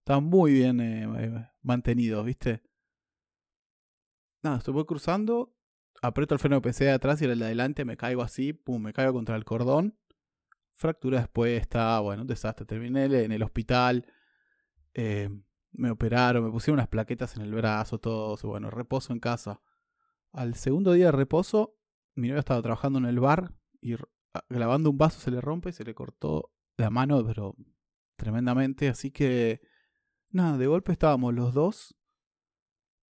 Está 0.00 0.20
muy 0.20 0.52
bien 0.52 0.80
eh, 0.80 1.08
eh, 1.18 1.48
mantenido, 1.62 2.22
¿viste? 2.22 2.62
Nada, 4.42 4.58
estoy 4.58 4.84
cruzando, 4.84 5.56
aprieto 6.02 6.34
el 6.34 6.38
freno 6.38 6.56
de 6.56 6.62
PC 6.62 6.84
de 6.84 6.90
atrás 6.92 7.22
y 7.22 7.24
el 7.24 7.38
de 7.38 7.46
adelante 7.46 7.86
me 7.86 7.96
caigo 7.96 8.20
así, 8.20 8.52
pum, 8.52 8.82
me 8.82 8.92
caigo 8.92 9.14
contra 9.14 9.36
el 9.36 9.46
cordón. 9.46 9.98
Fractura 10.74 11.20
expuesta, 11.20 11.98
bueno, 12.00 12.22
un 12.22 12.28
desastre. 12.28 12.66
Terminé 12.66 13.04
en 13.06 13.32
el 13.32 13.42
hospital. 13.42 14.04
eh, 14.92 15.30
me 15.78 15.90
operaron, 15.90 16.44
me 16.44 16.50
pusieron 16.50 16.78
unas 16.78 16.88
plaquetas 16.88 17.36
en 17.36 17.42
el 17.42 17.54
brazo, 17.54 17.98
todo. 17.98 18.36
Bueno, 18.42 18.68
reposo 18.70 19.12
en 19.12 19.20
casa. 19.20 19.60
Al 20.32 20.54
segundo 20.56 20.92
día 20.92 21.06
de 21.06 21.12
reposo, 21.12 21.76
mi 22.14 22.28
novia 22.28 22.40
estaba 22.40 22.60
trabajando 22.62 22.98
en 22.98 23.06
el 23.06 23.20
bar 23.20 23.54
y 23.80 23.94
r- 23.94 24.04
a- 24.34 24.44
lavando 24.48 24.90
un 24.90 24.98
vaso 24.98 25.20
se 25.20 25.30
le 25.30 25.40
rompe 25.40 25.70
y 25.70 25.72
se 25.72 25.84
le 25.84 25.94
cortó 25.94 26.50
la 26.76 26.90
mano, 26.90 27.24
pero 27.24 27.54
tremendamente. 28.16 28.88
Así 28.88 29.10
que, 29.12 29.60
nada, 30.30 30.58
de 30.58 30.66
golpe 30.66 30.92
estábamos 30.92 31.32
los 31.32 31.54
dos 31.54 31.96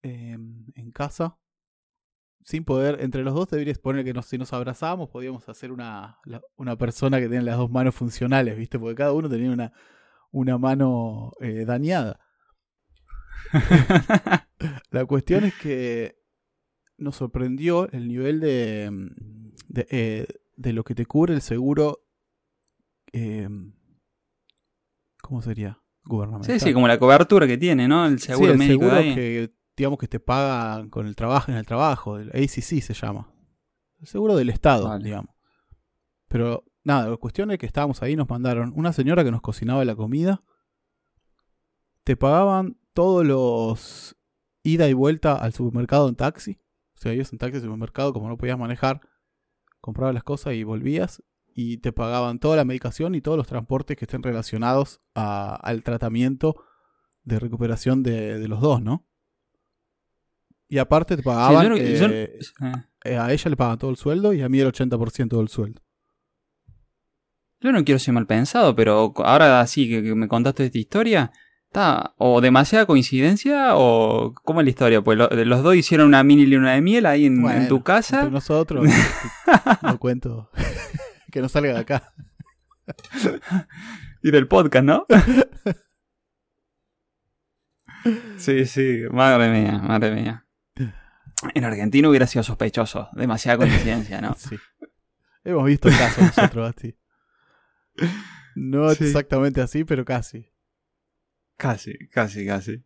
eh, 0.02 0.33
en 0.75 0.90
casa. 0.92 1.38
Sin 2.42 2.64
poder, 2.64 3.00
entre 3.00 3.23
los 3.23 3.35
dos 3.35 3.49
deberías 3.49 3.78
poner 3.78 4.04
que 4.04 4.23
si 4.23 4.37
nos 4.37 4.52
abrazábamos 4.52 5.09
podíamos 5.09 5.49
hacer 5.49 5.73
una, 5.73 6.18
una 6.56 6.76
persona 6.76 7.18
que 7.18 7.28
tiene 7.28 7.42
las 7.44 7.56
dos 7.56 7.71
manos 7.71 7.94
funcionales, 7.94 8.56
¿viste? 8.59 8.78
Porque 8.78 8.97
cada 8.97 9.12
uno 9.14 9.30
tenía 9.30 9.50
una, 9.50 9.73
una 10.30 10.59
mano 10.59 11.33
eh, 11.40 11.64
dañada. 11.64 12.21
La 14.91 15.05
cuestión 15.07 15.45
es 15.45 15.55
que 15.55 16.17
nos 16.97 17.17
sorprendió 17.17 17.91
el 17.91 18.09
nivel 18.09 18.41
de, 18.41 18.91
de, 19.69 19.87
eh, 19.91 20.26
de 20.57 20.73
lo 20.73 20.85
que 20.85 20.95
te 20.95 21.07
cubre 21.07 21.35
el 21.35 21.43
seguro. 21.43 22.05
eh, 23.12 23.49
¿Cómo 25.23 25.43
sería? 25.43 25.81
Gubernamental. 26.05 26.61
Sí, 26.61 26.67
sí, 26.67 26.73
como 26.75 26.87
la 26.87 26.99
cobertura 26.99 27.47
que 27.47 27.57
tiene, 27.57 27.88
¿no? 27.88 28.07
El 28.07 28.19
seguro 28.19 28.47
Sí, 28.49 28.53
el 28.53 28.59
médico 28.59 28.81
seguro 28.85 28.97
ahí. 28.97 29.14
que 29.14 29.55
digamos 29.76 29.99
que 29.99 30.07
te 30.09 30.21
pagan 30.21 30.91
con 30.91 31.07
el 31.07 31.17
trabajo 31.17 31.50
en 31.50 31.57
el 31.57 31.64
trabajo, 31.67 32.19
el 32.19 32.29
ACC 32.29 32.81
se 32.83 32.95
llama. 32.95 33.33
El 34.00 34.07
seguro 34.07 34.37
del 34.37 34.50
Estado, 34.50 34.88
Vale. 34.88 35.03
digamos. 35.05 35.35
Pero 36.29 36.64
nada, 36.85 37.09
la 37.09 37.17
cuestión 37.17 37.50
es 37.50 37.59
que 37.59 37.67
estábamos 37.67 38.03
ahí, 38.03 38.17
nos 38.17 38.29
mandaron 38.29 38.73
una 38.76 38.93
señora 38.93 39.25
que 39.25 39.31
nos 39.31 39.41
cocinaba 39.41 39.85
la 39.85 39.97
comida. 39.97 40.43
Te 42.05 42.17
pagaban 42.17 42.76
todos 42.94 43.24
los 43.26 44.16
ida 44.62 44.88
y 44.88 44.92
vuelta 44.94 45.34
al 45.36 45.52
supermercado 45.52 46.08
en 46.08 46.14
taxi. 46.16 46.58
O 46.94 46.98
sea, 46.98 47.12
ibas 47.12 47.32
en 47.32 47.38
taxi 47.38 47.56
al 47.56 47.62
supermercado, 47.64 48.12
como 48.12 48.28
no 48.28 48.36
podías 48.38 48.58
manejar, 48.58 49.00
comprabas 49.80 50.14
las 50.14 50.24
cosas 50.24 50.54
y 50.54 50.64
volvías. 50.64 51.22
Y 51.56 51.76
te 51.78 51.92
pagaban 51.92 52.38
toda 52.40 52.56
la 52.56 52.64
medicación 52.64 53.14
y 53.14 53.20
todos 53.20 53.36
los 53.36 53.46
transportes 53.46 53.96
que 53.96 54.06
estén 54.06 54.22
relacionados 54.22 55.00
a- 55.14 55.54
al 55.56 55.82
tratamiento 55.82 56.56
de 57.22 57.38
recuperación 57.38 58.02
de, 58.02 58.38
de 58.38 58.48
los 58.48 58.60
dos, 58.60 58.82
¿no? 58.82 59.06
Y 60.68 60.78
aparte 60.78 61.14
te 61.16 61.22
Sí, 61.22 61.24
pagaban, 61.26 61.68
yo 61.68 61.76
eh, 61.76 62.38
eh, 63.04 63.16
a 63.18 63.32
ella 63.32 63.50
le 63.50 63.56
pagan 63.56 63.78
todo 63.78 63.90
el 63.90 63.96
sueldo 63.96 64.32
y 64.32 64.42
a 64.42 64.48
mí 64.48 64.58
el 64.58 64.66
80% 64.72 65.36
del 65.36 65.48
sueldo. 65.48 65.82
Yo 67.60 67.72
no 67.72 67.84
quiero 67.84 67.98
ser 67.98 68.12
mal 68.14 68.26
pensado, 68.26 68.74
pero 68.74 69.12
ahora 69.18 69.66
sí 69.66 69.88
que, 69.88 70.02
que 70.02 70.14
me 70.14 70.28
contaste 70.28 70.66
esta 70.66 70.78
historia, 70.78 71.32
o 72.19 72.40
demasiada 72.40 72.87
coincidencia 72.87 73.76
o 73.76 74.35
cómo 74.45 74.61
es 74.61 74.64
la 74.64 74.71
historia, 74.71 75.02
pues 75.02 75.19
lo- 75.19 75.28
los 75.28 75.62
dos 75.62 75.75
hicieron 75.76 76.07
una 76.09 76.23
mini 76.23 76.47
luna 76.47 76.73
de 76.73 76.81
miel 76.81 77.07
ahí 77.07 77.26
en, 77.26 77.69
tu 77.69 77.83
casa. 77.83 78.19
Entre 78.21 78.31
nosotros, 78.33 78.87
no 79.83 79.99
cuento 79.99 80.50
que 81.33 81.40
no 81.40 81.49
salga 81.49 81.73
de 81.75 81.81
acá. 81.81 82.12
Y 84.23 84.31
del 84.31 84.47
podcast, 84.47 84.85
¿no? 84.85 85.07
sí, 88.37 88.66
sí, 88.66 89.02
madre 89.11 89.49
mía, 89.50 89.78
madre 89.78 90.14
mía. 90.14 90.47
En 91.54 91.64
Argentina 91.64 92.09
hubiera 92.09 92.26
sido 92.26 92.43
sospechoso, 92.43 93.09
demasiada 93.12 93.59
coincidencia, 93.59 94.21
¿no? 94.21 94.35
Sí. 94.35 94.57
Hemos 95.45 95.64
visto 95.66 95.88
el 95.88 95.97
caso 95.99 96.23
nosotros, 96.23 96.75
así. 96.76 96.97
No 98.54 98.90
Sí. 98.90 99.04
exactamente 99.04 99.61
así, 99.61 99.85
pero 99.85 100.04
casi. 100.04 100.50
Casi, 101.56 101.92
casi, 102.11 102.46
casi. 102.46 102.82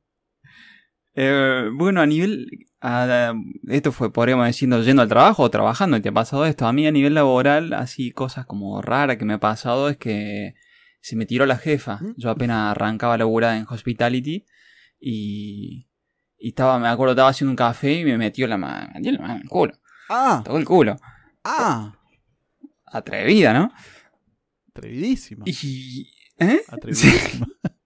Eh, 1.14 1.68
bueno, 1.74 2.00
a 2.00 2.06
nivel. 2.06 2.48
a- 2.80 3.34
esto 3.66 3.90
fue, 3.92 4.12
podríamos 4.12 4.46
decir, 4.46 4.68
yendo 4.84 5.02
al 5.02 5.08
trabajo 5.08 5.42
o 5.42 5.50
trabajando, 5.50 6.00
te 6.00 6.10
ha 6.10 6.12
pasado 6.12 6.46
esto. 6.46 6.66
A 6.66 6.72
mí, 6.72 6.86
a 6.86 6.92
nivel 6.92 7.14
laboral, 7.14 7.72
así 7.72 8.12
cosas 8.12 8.46
como 8.46 8.80
raras 8.82 9.16
que 9.16 9.24
me 9.24 9.34
ha 9.34 9.40
pasado 9.40 9.88
es 9.88 9.96
que 9.96 10.54
se 11.00 11.16
me 11.16 11.26
tiró 11.26 11.44
la 11.46 11.56
jefa. 11.58 12.00
Yo 12.16 12.30
apenas 12.30 12.70
arrancaba 12.70 13.14
a 13.14 13.18
laburar 13.18 13.56
en 13.56 13.66
hospitality 13.68 14.44
y. 15.00 15.86
Y 16.40 16.50
estaba, 16.50 16.78
me 16.78 16.86
acuerdo, 16.86 17.14
estaba 17.14 17.30
haciendo 17.30 17.50
un 17.50 17.56
café 17.56 17.94
y 17.94 18.04
me 18.04 18.16
metió 18.16 18.46
la 18.46 18.56
mano, 18.56 18.86
me 18.94 19.00
metió 19.00 19.10
la 19.10 19.18
mano 19.18 19.34
en 19.34 19.40
el 19.42 19.48
culo. 19.48 19.74
Ah, 20.08 20.40
Tocó 20.44 20.56
el 20.58 20.64
culo. 20.64 20.94
ah, 21.42 21.98
Atrevida, 22.86 23.52
¿no? 23.52 23.72
atrevidísima. 24.68 25.42
Y. 25.48 26.08
¿Eh? 26.38 26.60
Atrevidísima. 26.68 27.46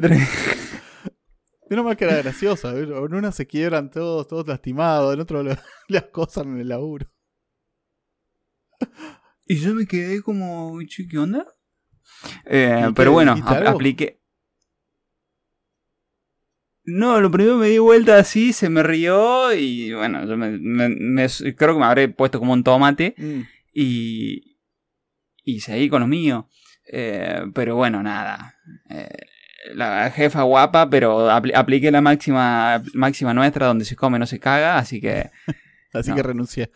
Menos 1.70 1.84
mal 1.86 1.96
que 1.96 2.04
era 2.04 2.16
graciosa. 2.16 2.76
En 2.76 2.92
una 3.14 3.32
se 3.32 3.46
quiebran 3.46 3.90
todos, 3.90 4.28
todos 4.28 4.46
lastimados, 4.46 5.14
en 5.14 5.20
otro 5.20 5.42
lo- 5.42 5.56
le 5.88 5.98
acosan 5.98 6.48
en 6.54 6.60
el 6.60 6.68
laburo. 6.68 7.06
Y 9.46 9.56
yo 9.56 9.74
me 9.74 9.86
quedé 9.86 10.22
como, 10.22 10.78
"Che, 10.86 11.06
¿qué 11.08 11.18
onda? 11.18 11.46
Eh, 12.44 12.76
¿Y 12.80 12.86
qué, 12.88 12.92
pero 12.94 13.12
bueno, 13.12 13.34
apliqué. 13.66 14.20
No, 16.84 17.20
lo 17.20 17.30
primero 17.30 17.56
me 17.58 17.68
di 17.68 17.78
vuelta 17.78 18.18
así, 18.18 18.52
se 18.52 18.68
me 18.68 18.82
rió 18.82 19.52
y 19.54 19.92
bueno, 19.92 20.26
yo 20.26 20.36
me, 20.36 20.58
me- 20.58 20.88
me- 20.88 21.28
creo 21.54 21.74
que 21.74 21.80
me 21.80 21.86
habré 21.86 22.08
puesto 22.08 22.40
como 22.40 22.52
un 22.52 22.64
tomate 22.64 23.14
Mm. 23.16 23.40
y, 23.72 24.58
y 25.44 25.60
seguí 25.60 25.88
con 25.88 26.00
lo 26.00 26.08
mío. 26.08 26.48
Eh, 26.92 27.42
pero 27.54 27.76
bueno, 27.76 28.02
nada. 28.02 28.56
Eh, 28.90 29.08
la 29.74 30.10
jefa 30.10 30.42
guapa, 30.42 30.88
pero 30.90 31.30
apli- 31.30 31.54
apliqué 31.54 31.90
la 31.90 32.00
máxima, 32.00 32.82
máxima 32.94 33.34
nuestra 33.34 33.66
donde 33.66 33.84
se 33.84 33.96
come 33.96 34.18
no 34.18 34.26
se 34.26 34.38
caga, 34.40 34.78
así 34.78 35.00
que... 35.00 35.30
Así 35.94 36.08
No. 36.10 36.16
que 36.16 36.22
renuncié. 36.22 36.70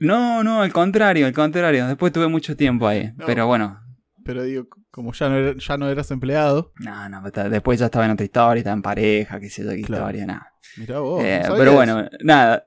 No, 0.00 0.42
no, 0.42 0.62
al 0.62 0.72
contrario, 0.72 1.26
al 1.26 1.34
contrario. 1.34 1.86
Después 1.86 2.12
tuve 2.14 2.28
mucho 2.28 2.56
tiempo 2.56 2.88
ahí. 2.88 3.12
No. 3.16 3.26
Pero 3.26 3.46
bueno, 3.46 3.78
Pero 4.24 4.42
digo, 4.42 4.66
como 4.90 5.12
ya 5.12 5.28
no, 5.28 5.36
era- 5.36 5.54
ya 5.58 5.76
no 5.76 5.88
eras 5.90 6.10
empleado, 6.10 6.72
No, 6.80 7.08
no, 7.10 7.22
después 7.50 7.78
ya 7.78 7.86
estaba 7.86 8.06
en 8.06 8.12
otra 8.12 8.24
historia, 8.24 8.60
estaba 8.60 8.74
en 8.74 8.80
pareja, 8.82 9.38
qué 9.38 9.50
sé 9.50 9.62
yo, 9.64 9.70
qué 9.70 9.82
Claro. 9.82 10.04
historia, 10.04 10.26
nada. 10.26 10.52
mirá 10.78 10.98
vos. 11.00 11.22
No 11.22 11.28
Eh, 11.28 11.40
sabía 11.42 11.58
pero 11.58 11.72
bueno, 11.74 12.08
nada. 12.24 12.66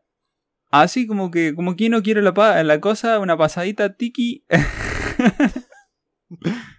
Así 0.69 1.07
como 1.07 1.31
que, 1.31 1.55
como 1.55 1.75
quien 1.75 1.93
no 1.93 2.03
quiere 2.03 2.21
la, 2.21 2.63
la 2.63 2.79
cosa, 2.79 3.17
una 3.19 3.35
pasadita 3.37 3.95
tiki. 3.95 4.45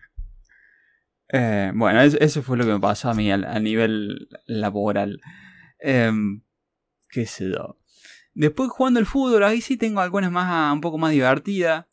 Eh, 1.33 1.73
bueno, 1.75 2.01
es- 2.03 2.15
eso 2.21 2.43
fue 2.43 2.57
lo 2.57 2.65
que 2.65 2.73
me 2.73 2.81
pasó 2.81 3.11
a 3.11 3.15
mí 3.15 3.31
a, 3.31 3.37
nivel 3.59 4.29
laboral. 4.47 5.21
Em, 5.81 6.43
qué 7.11 7.27
sé 7.27 7.51
yo. 7.51 7.79
Después 8.35 8.71
jugando 8.71 9.01
el 9.01 9.07
fútbol, 9.07 9.45
ahí 9.45 9.61
sí 9.61 9.77
tengo 9.77 10.01
algunas 10.01 10.31
más 10.31 10.73
un 10.73 10.81
poco 10.81 10.99
más 10.99 11.13
divertidas. 11.13 11.87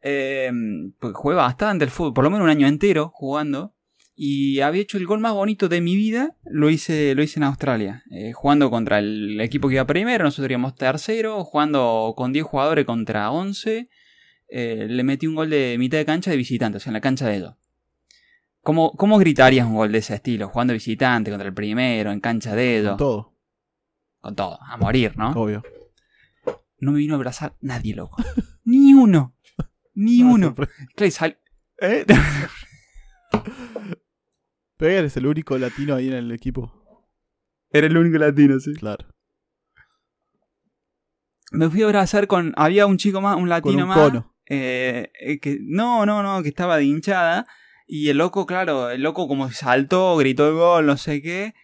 Em, 0.00 0.92
porque 1.00 1.14
jugué 1.14 1.34
bastante 1.34 1.84
el 1.84 1.90
fútbol, 1.90 2.14
por 2.14 2.24
lo 2.24 2.30
menos 2.30 2.44
un 2.44 2.50
año 2.50 2.66
entero 2.66 3.10
jugando. 3.14 3.74
Y 4.20 4.60
había 4.60 4.82
hecho 4.82 4.98
el 4.98 5.06
gol 5.06 5.20
más 5.20 5.32
bonito 5.32 5.68
de 5.68 5.80
mi 5.80 5.94
vida, 5.94 6.36
lo 6.44 6.70
hice, 6.70 7.14
lo 7.14 7.22
hice 7.22 7.38
en 7.38 7.44
Australia. 7.44 8.02
eh, 8.10 8.32
jugando 8.32 8.68
contra 8.70 8.98
el 8.98 9.40
equipo 9.40 9.68
que 9.68 9.74
iba 9.74 9.86
primero, 9.86 10.24
nosotros 10.24 10.50
íbamos 10.50 10.74
tercero, 10.74 11.44
jugando 11.44 12.14
con 12.16 12.32
10 12.32 12.44
jugadores 12.44 12.84
contra 12.84 13.30
11. 13.30 13.88
eh, 14.50 14.86
le 14.88 15.04
metí 15.04 15.26
un 15.26 15.34
gol 15.36 15.50
de 15.50 15.76
mitad 15.78 15.98
de 15.98 16.06
cancha 16.06 16.30
de 16.30 16.36
visitante, 16.38 16.78
o 16.78 16.80
sea, 16.80 16.90
en 16.90 16.94
la 16.94 17.00
cancha 17.02 17.26
de 17.28 17.36
ellos. 17.36 17.54
¿Cómo, 18.68 18.92
¿Cómo 18.92 19.16
gritarías 19.16 19.66
un 19.66 19.76
gol 19.76 19.90
de 19.90 19.96
ese 19.96 20.14
estilo? 20.16 20.50
Jugando 20.50 20.74
visitante 20.74 21.30
contra 21.30 21.48
el 21.48 21.54
primero, 21.54 22.12
en 22.12 22.20
cancha 22.20 22.54
de 22.54 22.80
ellos. 22.80 22.90
Con 22.90 22.98
todo, 22.98 23.34
Con 24.20 24.36
todo, 24.36 24.58
a 24.60 24.76
morir, 24.76 25.16
¿no? 25.16 25.30
obvio. 25.30 25.62
No 26.78 26.92
me 26.92 26.98
vino 26.98 27.14
a 27.14 27.16
abrazar 27.16 27.56
nadie, 27.62 27.94
loco. 27.94 28.22
Ni 28.64 28.92
uno. 28.92 29.34
Ni 29.94 30.20
Ah, 30.20 30.26
uno. 30.26 30.54
Clay, 30.94 31.10
sal- 31.10 31.38
¿Eh? 31.80 32.04
Pero 34.76 34.92
eres 34.92 35.16
el 35.16 35.26
único 35.26 35.56
latino 35.56 35.94
ahí 35.94 36.08
en 36.08 36.14
el 36.16 36.30
equipo. 36.32 37.06
Era 37.70 37.86
el 37.86 37.96
único 37.96 38.18
latino, 38.18 38.60
sí. 38.60 38.74
Claro. 38.74 39.06
Me 41.52 41.70
fui 41.70 41.80
a 41.80 41.86
abrazar 41.86 42.26
con. 42.26 42.52
Había 42.54 42.84
un 42.84 42.98
chico 42.98 43.22
más, 43.22 43.36
un 43.36 43.44
Con 43.44 43.48
latino 43.48 43.82
un 43.84 43.88
más. 43.88 43.98
cono. 43.98 44.34
eh, 44.44 45.10
eh, 45.18 45.40
que, 45.40 45.56
no, 45.62 46.04
no, 46.04 46.22
no, 46.22 46.42
que 46.42 46.50
estaba 46.50 46.76
de 46.76 46.84
hinchada. 46.84 47.46
Y 47.90 48.10
el 48.10 48.18
loco, 48.18 48.44
claro, 48.46 48.90
el 48.90 49.00
loco 49.02 49.26
como 49.26 49.50
saltó, 49.50 50.14
gritó 50.18 50.46
el 50.48 50.54
gol, 50.54 50.84
no 50.86 50.96
sé 50.98 51.22
qué. 51.22 51.54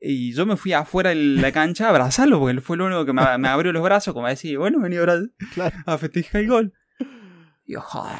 Y 0.00 0.32
yo 0.32 0.44
me 0.44 0.56
fui 0.56 0.72
afuera 0.72 1.10
de 1.10 1.16
la 1.16 1.52
cancha 1.52 1.86
a 1.86 1.90
abrazarlo, 1.90 2.38
porque 2.40 2.50
él 2.52 2.60
fue 2.60 2.76
el 2.76 2.82
único 2.82 3.04
que 3.06 3.12
me, 3.12 3.22
me 3.38 3.48
abrió 3.48 3.72
los 3.72 3.82
brazos, 3.82 4.12
como 4.12 4.26
a 4.26 4.30
decir, 4.30 4.58
bueno, 4.58 4.80
vení 4.80 4.96
a, 4.96 5.06
Claro. 5.54 5.76
a 5.86 5.96
festejar 5.98 6.40
el 6.42 6.48
gol. 6.48 6.72
Y 7.64 7.74
yo, 7.74 7.80
joder, 7.80 8.18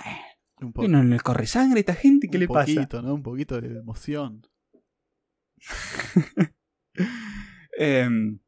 Un, 0.60 0.72
po- 0.72 0.82
¿qué 0.82 0.88
no 0.88 1.02
le 1.02 1.18
corre 1.20 1.46
sangre 1.46 1.78
a 1.78 1.80
esta 1.80 1.94
gente? 1.94 2.28
¿Qué 2.28 2.36
un 2.36 2.40
le 2.42 2.48
pasa? 2.48 2.72
poquito, 2.74 3.02
¿no? 3.02 3.14
Un 3.14 3.22
poquito 3.22 3.60
de 3.60 3.78
emoción. 3.78 4.46
Em, 7.76 8.38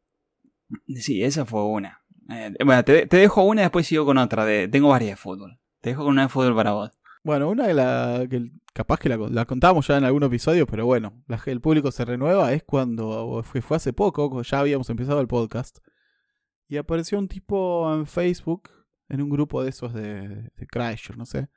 sí, 0.97 1.23
esa 1.23 1.45
fue 1.47 1.64
una. 1.64 2.00
Eh, 2.29 2.52
bueno, 2.64 2.85
te, 2.85 3.07
te 3.07 3.17
dejo 3.17 3.43
una 3.45 3.62
y 3.62 3.64
después 3.64 3.87
sigo 3.87 4.05
con 4.05 4.19
otra. 4.19 4.45
De, 4.45 4.69
tengo 4.69 4.88
varias 4.88 5.11
de 5.12 5.17
fútbol. 5.17 5.59
Te 5.81 5.90
dejo 5.90 6.02
con 6.05 6.12
una 6.12 6.23
de 6.23 6.29
fútbol 6.29 6.55
para 6.55 6.73
vos. 6.73 6.90
Bueno, 7.23 7.50
una 7.50 7.67
de 7.67 7.75
las 7.75 8.29
que 8.29 8.50
capaz 8.73 8.99
que 8.99 9.11
la, 9.11 9.19
la 9.19 9.47
ya 9.81 9.99
en 9.99 10.05
algún 10.05 10.23
episodio, 10.23 10.67
pero 10.67 10.87
bueno, 10.87 11.23
el 11.47 11.61
público 11.61 11.93
se 11.93 12.07
renueva 12.07 12.53
es 12.55 12.62
cuando 12.62 13.43
fue, 13.45 13.61
fue 13.61 13.77
hace 13.77 13.93
poco, 13.93 14.41
ya 14.43 14.61
habíamos 14.61 14.89
empezado 14.89 15.21
el 15.21 15.29
podcast, 15.29 15.79
y 16.67 16.79
apareció 16.79 17.19
un 17.19 17.29
tipo 17.29 17.93
en 17.95 18.07
Facebook, 18.07 18.71
en 19.11 19.21
un 19.21 19.29
grupo 19.29 19.62
de 19.62 19.69
esos 19.69 19.93
de, 19.93 20.50
de 20.57 20.67
no 21.17 21.27
sé, 21.27 21.49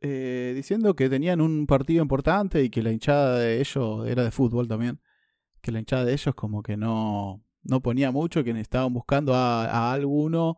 eh, 0.00 0.52
diciendo 0.56 0.96
que 0.96 1.08
tenían 1.08 1.40
un 1.40 1.66
partido 1.68 2.02
importante 2.02 2.64
y 2.64 2.70
que 2.70 2.82
la 2.82 2.90
hinchada 2.90 3.38
de 3.38 3.60
ellos 3.60 4.08
era 4.08 4.24
de 4.24 4.32
fútbol 4.32 4.66
también, 4.66 5.00
que 5.60 5.70
la 5.70 5.78
hinchada 5.78 6.04
de 6.04 6.14
ellos 6.14 6.34
como 6.34 6.64
que 6.64 6.76
no, 6.76 7.44
no 7.62 7.80
ponía 7.80 8.10
mucho, 8.10 8.42
que 8.42 8.50
estaban 8.50 8.92
buscando 8.92 9.34
a 9.36 9.92
alguno 9.92 10.56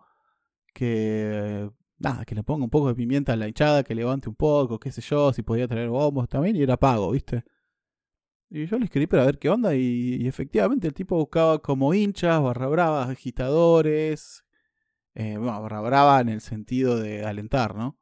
que 0.72 1.68
nada, 2.04 2.24
que 2.24 2.34
le 2.34 2.42
ponga 2.44 2.64
un 2.64 2.70
poco 2.70 2.88
de 2.88 2.94
pimienta 2.94 3.32
a 3.32 3.36
la 3.36 3.48
hinchada, 3.48 3.82
que 3.82 3.94
levante 3.94 4.28
un 4.28 4.36
poco, 4.36 4.78
qué 4.78 4.92
sé 4.92 5.00
yo, 5.02 5.32
si 5.32 5.42
podía 5.42 5.66
traer 5.66 5.88
bombos 5.88 6.28
también, 6.28 6.56
y 6.56 6.62
era 6.62 6.76
pago, 6.76 7.10
¿viste? 7.10 7.44
Y 8.50 8.66
yo 8.66 8.78
le 8.78 8.84
escribí 8.84 9.06
para 9.06 9.24
ver 9.26 9.38
qué 9.38 9.48
onda, 9.50 9.74
y, 9.74 10.26
efectivamente 10.26 10.86
el 10.86 10.94
tipo 10.94 11.16
buscaba 11.16 11.58
como 11.60 11.92
hinchas, 11.94 12.40
barra 12.42 12.68
bravas, 12.68 13.08
agitadores, 13.10 14.44
eh, 15.14 15.36
bueno, 15.38 15.60
barra 15.62 15.80
brava 15.80 16.20
en 16.20 16.28
el 16.28 16.40
sentido 16.40 16.98
de 17.00 17.24
alentar, 17.24 17.74
¿no? 17.74 17.98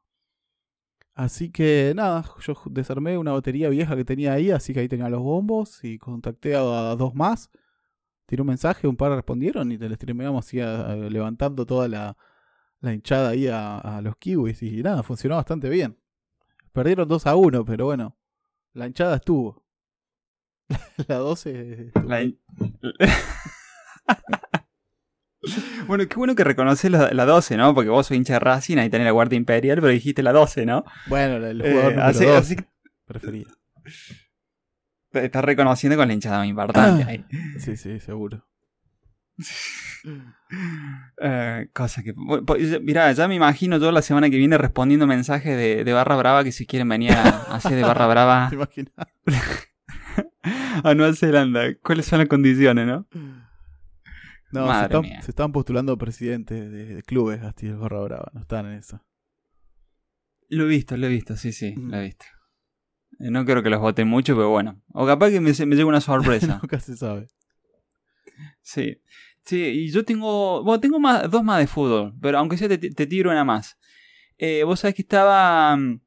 Así 1.15 1.51
que 1.51 1.93
nada, 1.95 2.25
yo 2.39 2.55
desarmé 2.71 3.17
una 3.17 3.33
batería 3.33 3.69
vieja 3.69 3.95
que 3.95 4.03
tenía 4.05 4.33
ahí, 4.33 4.49
así 4.51 4.73
que 4.73 4.81
ahí 4.81 4.87
tenía 4.89 5.09
los 5.09 5.21
bombos, 5.21 5.83
y 5.83 5.97
contacté 5.97 6.55
a, 6.55 6.61
dos 6.95 7.15
más, 7.15 7.49
tiré 8.25 8.41
un 8.41 8.47
mensaje, 8.49 8.87
un 8.87 8.97
par 8.97 9.11
respondieron, 9.13 9.71
y 9.71 9.77
te 9.77 9.93
streameamos 9.95 10.45
así 10.45 10.57
levantando 11.09 11.65
toda 11.65 11.87
la 11.87 12.17
la 12.83 12.93
hinchada 12.93 13.29
ahí 13.29 13.47
a, 13.47 14.01
los 14.03 14.17
kiwis 14.17 14.61
y 14.61 14.83
nada, 14.83 15.01
funcionó 15.03 15.37
bastante 15.37 15.69
bien. 15.69 15.97
Perdieron 16.73 17.07
2 17.07 17.27
a 17.27 17.35
1, 17.35 17.63
pero 17.63 17.85
bueno, 17.85 18.17
la 18.73 18.87
hinchada 18.87 19.15
estuvo. 19.15 19.63
la 21.07 21.15
12. 21.15 21.93
bueno, 25.87 26.07
qué 26.09 26.15
bueno 26.15 26.35
que 26.35 26.43
reconoces 26.43 26.91
la, 26.91 27.25
12, 27.25 27.55
¿no? 27.55 27.73
Porque 27.73 27.89
vos 27.89 28.07
sos 28.07 28.17
hincha 28.17 28.33
de 28.33 28.39
Racing, 28.39 28.77
ahí 28.77 28.89
tenés 28.89 29.05
la 29.05 29.11
Guardia 29.11 29.37
Imperial, 29.37 29.79
pero 29.79 29.93
dijiste 29.93 30.21
la 30.21 30.33
12, 30.33 30.65
¿no? 30.65 30.83
Bueno, 31.07 31.37
el 31.37 31.61
jugador 31.61 31.93
eh, 31.93 32.35
así, 32.35 32.57
prefería. 33.05 33.47
Estás 35.13 35.45
reconociendo 35.45 35.97
con 35.97 36.09
la 36.09 36.13
hinchada 36.13 36.39
muy 36.39 36.47
importante 36.49 37.03
ahí. 37.03 37.25
Sí, 37.59 37.77
sí, 37.77 38.01
seguro. 38.01 38.45
Eh, 41.19 41.67
cosa 41.73 42.03
que. 42.03 42.13
Mira, 42.81 43.11
ya 43.11 43.27
me 43.27 43.33
imagino 43.33 43.79
yo 43.79 43.91
la 43.91 44.03
semana 44.03 44.29
que 44.29 44.37
viene 44.37 44.55
respondiendo 44.57 45.07
mensajes 45.07 45.57
de, 45.57 45.93
Barra 45.93 46.15
Brava 46.15 46.43
que 46.43 46.51
si 46.51 46.67
quieren 46.67 46.87
venir 46.89 47.13
a, 47.13 47.21
hacer 47.55 47.75
de 47.75 47.81
Barra 47.81 48.05
Brava. 48.05 48.51
a 50.83 50.93
Nueva 50.93 51.15
Zelanda. 51.15 51.73
¿Cuáles 51.81 52.05
son 52.05 52.19
las 52.19 52.27
condiciones, 52.27 52.85
no? 52.85 53.07
No, 54.51 54.67
se, 54.67 54.83
están, 55.27 55.51
postulando 55.51 55.97
presidentes 55.97 56.71
de, 56.71 57.01
clubes 57.01 57.41
así 57.41 57.65
de 57.67 57.73
Barra 57.73 58.01
Brava. 58.01 58.29
No 58.33 58.41
están 58.41 58.67
en 58.67 58.73
eso. 58.73 59.03
Lo 60.49 60.65
he 60.65 60.67
visto, 60.67 60.95
lo 60.97 61.07
he 61.07 61.09
visto, 61.09 61.35
sí, 61.35 61.51
sí, 61.51 61.73
lo 61.75 61.97
he 61.97 62.03
visto. 62.03 62.25
Eh, 63.19 63.31
no 63.31 63.43
creo 63.45 63.63
que 63.63 63.71
los 63.71 63.79
voten 63.79 64.07
mucho, 64.07 64.35
pero 64.35 64.49
bueno. 64.49 64.83
O 64.89 65.07
capaz 65.07 65.31
que 65.31 65.39
me, 65.39 65.51
me 65.51 65.75
llegue 65.75 65.85
una 65.85 66.01
sorpresa. 66.01 66.59
Nunca 66.61 66.79
se 66.79 66.95
sabe. 66.95 67.27
Sí. 68.61 69.01
Sí, 69.45 69.57
y 69.57 69.91
yo 69.91 70.05
tengo. 70.05 70.63
Bueno, 70.63 70.79
tengo 70.79 70.99
más, 70.99 71.29
dos 71.29 71.43
más 71.43 71.59
de 71.59 71.67
fútbol, 71.67 72.13
pero 72.21 72.37
aunque 72.39 72.57
sea 72.57 72.69
te, 72.69 72.77
tiro 73.07 73.31
una 73.31 73.43
más. 73.43 73.77
Eh, 74.37 74.63
vos 74.63 74.79
sabés 74.79 74.95
que 74.95 75.01
estaba. 75.01 75.75
Mm, 75.75 76.01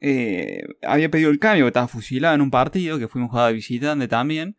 eh, 0.00 0.62
había 0.82 1.10
pedido 1.10 1.30
el 1.30 1.38
cambio, 1.38 1.66
estaba 1.66 1.88
fusilado 1.88 2.34
en 2.34 2.40
un 2.40 2.50
partido, 2.50 2.98
que 2.98 3.08
fuimos 3.08 3.34
a 3.34 3.48
de 3.48 3.52
visitante 3.54 4.08
también. 4.08 4.56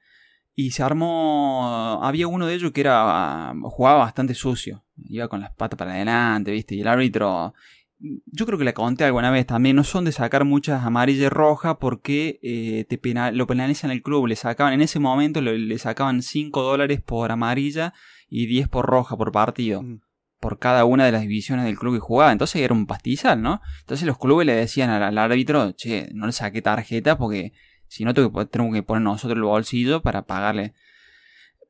Y 0.55 0.71
se 0.71 0.83
armó. 0.83 1.99
Había 2.03 2.27
uno 2.27 2.47
de 2.47 2.55
ellos 2.55 2.71
que 2.71 2.81
era. 2.81 3.53
jugaba 3.63 3.99
bastante 3.99 4.33
sucio. 4.36 4.86
Iba 5.10 5.27
con 5.27 5.41
las 5.41 5.51
patas 5.55 5.77
para 5.77 5.93
adelante, 5.93 6.51
¿viste? 6.51 6.75
Y 6.75 6.81
el 6.81 6.88
árbitro 6.88 7.53
yo 7.99 8.45
creo 8.45 8.60
que 8.60 8.65
la 8.65 8.73
conté 8.73 9.05
alguna 9.05 9.31
vez 9.31 9.45
también, 9.45 9.75
no 9.75 9.83
son 9.83 10.05
de 10.05 10.12
sacar 10.12 10.45
muchas 10.45 10.83
amarillas 10.83 11.31
rojas 11.31 11.77
porque 11.79 12.39
eh, 12.43 12.86
te 12.88 12.99
lo 13.31 13.47
penalizan 13.47 13.91
el 13.91 14.03
club, 14.03 14.27
le 14.27 14.36
sacaban 14.36 14.73
en 14.73 14.81
ese 14.81 14.99
momento 14.99 15.41
le, 15.41 15.77
sacaban 15.79 16.21
5 16.21 16.62
dólares 16.62 17.01
por 17.01 17.31
amarilla 17.31 17.93
y 18.29 18.45
10 18.45 18.67
por 18.67 18.86
roja 18.86 19.17
por 19.17 19.31
partido. 19.31 19.81
Mm. 19.81 20.01
Por 20.39 20.60
cada 20.60 20.86
una 20.86 21.03
de 21.03 21.12
las 21.12 21.21
divisiones 21.21 21.65
del 21.65 21.79
club 21.79 21.95
que 21.95 21.99
jugaba. 21.99 22.31
Entonces 22.31 22.62
era 22.62 22.71
un 22.71 22.86
pastizal, 22.86 23.41
¿no? 23.41 23.60
Entonces 23.79 24.05
los 24.05 24.19
clubes 24.19 24.45
le 24.45 24.53
decían 24.53 24.91
al, 24.91 25.17
árbitro, 25.17 25.71
che, 25.71 26.10
no 26.13 26.27
le 26.27 26.31
saqué 26.31 26.62
tarjeta 26.62 27.17
porque 27.17 27.53
si 27.88 28.05
no 28.05 28.13
tenemos 28.13 28.73
que 28.73 28.83
poner 28.83 29.01
nosotros 29.01 29.36
el 29.36 29.43
bolsillo 29.43 30.03
para 30.03 30.27
pagarle 30.27 30.75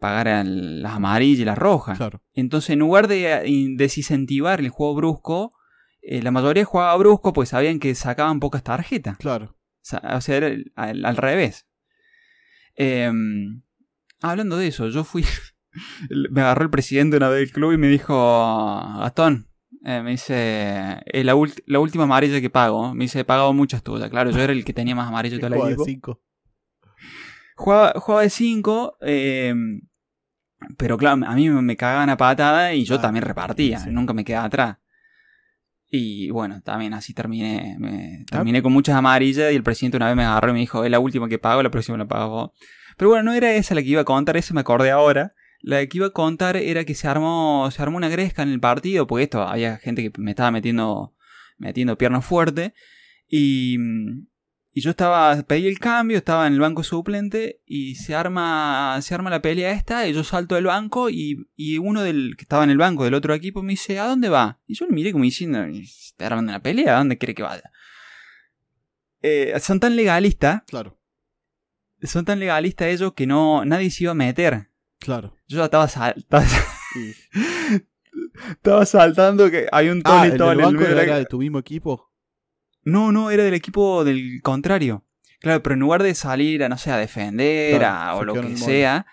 pagar 0.01 0.45
las 0.45 0.93
amarillas 0.93 1.39
y 1.39 1.45
las 1.45 1.57
rojas. 1.57 1.97
Entonces, 2.33 2.71
en 2.71 2.79
lugar 2.79 3.07
de 3.07 3.33
eh, 3.33 3.67
desincentivar 3.77 4.59
el 4.59 4.69
juego 4.69 4.95
brusco, 4.95 5.53
eh, 6.09 6.21
la 6.21 6.31
mayoría 6.31 6.63
jugaba 6.63 6.95
brusco 6.95 7.33
pues 7.33 7.49
sabían 7.49 7.79
que 7.79 7.93
sacaban 7.93 8.39
pocas 8.39 8.63
tarjetas. 8.63 9.17
Claro. 9.17 9.57
O 9.81 10.21
sea, 10.21 10.37
era 10.37 10.55
al, 10.75 11.17
revés. 11.17 11.67
Em, 12.75 13.61
hablando 14.21 14.55
de 14.55 14.67
eso, 14.67 14.87
yo 14.87 15.03
fui. 15.03 15.25
me 16.31 16.41
agarró 16.41 16.63
el 16.63 16.69
presidente 16.69 17.17
una 17.17 17.27
vez 17.27 17.39
del 17.41 17.51
club 17.51 17.73
y 17.73 17.77
me 17.77 17.89
dijo: 17.89 18.15
Gastón, 18.99 19.49
eh, 19.83 20.01
me 20.01 20.11
dice, 20.11 21.01
es 21.05 21.25
la, 21.25 21.35
última 21.35 22.05
amarilla 22.05 22.39
que 22.39 22.49
pago. 22.49 22.93
Me 22.93 23.03
dice, 23.03 23.19
he 23.19 23.25
pagado 23.25 23.51
muchas 23.51 23.83
tuyas. 23.83 24.09
Claro, 24.09 24.31
yo 24.31 24.41
era 24.41 24.53
el 24.53 24.63
que 24.63 24.73
tenía 24.73 24.95
más 24.95 25.09
amarillo 25.09 25.39
todo 25.39 25.47
el 25.47 25.61
equipo. 25.61 25.83
de 25.83 25.91
5. 25.91 26.21
Jugaba, 27.57 28.21
de 28.21 28.29
5, 28.29 28.97
em, 29.01 29.81
pero 30.77 30.97
claro, 30.97 31.25
a 31.25 31.35
mí 31.35 31.49
me 31.49 31.75
cagaban 31.75 32.09
a 32.09 32.15
patada 32.15 32.73
y 32.73 32.85
yo 32.85 32.97
también 32.97 33.25
repartía. 33.25 33.85
Nunca 33.87 34.13
me 34.13 34.23
quedaba 34.23 34.45
atrás. 34.45 34.77
Y 35.89 36.29
bueno, 36.31 36.61
también 36.61 36.93
así 36.93 37.13
terminé. 37.13 37.75
Me, 37.79 38.25
terminé 38.29 38.61
con 38.61 38.73
muchas 38.73 38.95
amarillas 38.95 39.51
y 39.51 39.55
el 39.55 39.63
presidente 39.63 39.97
una 39.97 40.07
vez 40.07 40.15
me 40.15 40.25
agarró 40.25 40.49
y 40.49 40.53
me 40.53 40.59
dijo, 40.59 40.83
es 40.83 40.91
la 40.91 40.99
última 40.99 41.29
que 41.29 41.39
pago, 41.39 41.63
la 41.63 41.71
próxima 41.71 41.97
la 41.97 42.07
pago 42.07 42.53
Pero 42.97 43.09
bueno, 43.09 43.23
no 43.23 43.33
era 43.33 43.53
esa 43.53 43.75
la 43.75 43.81
que 43.81 43.89
iba 43.89 44.01
a 44.01 44.05
contar, 44.05 44.37
eso 44.37 44.53
me 44.53 44.61
acordé 44.61 44.91
ahora. 44.91 45.33
La 45.61 45.85
que 45.85 45.97
iba 45.97 46.07
a 46.07 46.11
contar 46.11 46.57
era 46.57 46.85
que 46.85 46.93
se 46.93 47.07
armó, 47.07 47.69
se 47.71 47.81
armó 47.81 47.97
una 47.97 48.09
gresca 48.09 48.43
en 48.43 48.49
el 48.49 48.59
partido, 48.59 49.07
porque 49.07 49.23
esto 49.23 49.41
había 49.41 49.77
gente 49.77 50.03
que 50.03 50.21
me 50.21 50.31
estaba 50.31 50.51
metiendo, 50.51 51.15
metiendo 51.57 51.97
piernas 51.97 52.25
fuerte. 52.25 52.73
Y, 53.27 53.77
y 54.77 54.81
yo 54.81 54.91
estaba, 54.91 55.41
pedí 55.41 55.65
el 55.65 55.79
cambio, 55.79 56.19
estaba 56.19 56.45
en 56.45 56.53
el 56.53 56.59
banco 56.59 56.83
suplente 56.83 57.63
y 57.65 57.95
se 57.95 58.13
arma, 58.13 58.99
se 59.01 59.15
arma 59.15 59.31
la 59.31 59.41
pelea 59.41 59.71
esta 59.71 60.07
y 60.07 60.13
yo 60.13 60.23
salto 60.23 60.53
del 60.53 60.65
banco 60.65 61.09
y, 61.09 61.49
y 61.55 61.79
uno 61.79 62.03
del 62.03 62.35
que 62.37 62.43
estaba 62.43 62.63
en 62.63 62.69
el 62.69 62.77
banco 62.77 63.03
del 63.03 63.15
otro 63.15 63.33
equipo 63.33 63.63
me 63.63 63.71
dice, 63.73 63.97
¿a 63.97 64.05
dónde 64.05 64.29
va? 64.29 64.59
Y 64.67 64.75
yo 64.75 64.85
le 64.85 64.91
miré 64.91 65.13
como 65.13 65.23
diciendo, 65.23 65.63
¿está 65.63 66.27
armando 66.27 66.51
una 66.51 66.61
pelea? 66.61 66.93
¿A 66.93 66.99
dónde 66.99 67.17
quiere 67.17 67.33
que 67.33 67.41
vaya? 67.41 67.71
Eh, 69.23 69.59
son 69.61 69.79
tan 69.79 69.95
legalistas. 69.95 70.61
Claro. 70.67 70.95
Son 72.03 72.23
tan 72.23 72.39
legalistas 72.39 72.89
ellos 72.89 73.13
que 73.13 73.25
no, 73.25 73.65
nadie 73.65 73.89
se 73.89 74.03
iba 74.03 74.11
a 74.11 74.13
meter. 74.13 74.69
Claro. 74.99 75.35
Yo 75.47 75.57
ya 75.57 75.65
estaba, 75.65 75.85
estaba, 75.85 76.45
estaba 78.51 78.85
saltando 78.85 79.49
que 79.49 79.67
hay 79.71 79.89
un 79.89 80.03
ah, 80.05 80.27
el, 80.27 80.37
banco 80.37 80.83
era 80.83 81.17
de 81.17 81.25
tu 81.25 81.39
mismo 81.39 81.57
equipo. 81.57 82.06
No, 82.87 83.11
no, 83.11 83.31
era 83.31 83.43
del 83.43 83.53
equipo 83.53 84.05
del 84.05 84.41
contrario. 84.41 85.03
Claro, 85.41 85.61
pero 85.61 85.73
en 85.73 85.81
lugar 85.81 86.03
de 86.03 86.15
salir 86.15 86.63
a, 86.63 86.69
no 86.69 86.77
sé, 86.77 86.89
a 86.89 86.95
defender 86.95 87.83
o 88.13 88.23
lo 88.23 88.33
que 88.33 88.55
sea. 88.55 89.05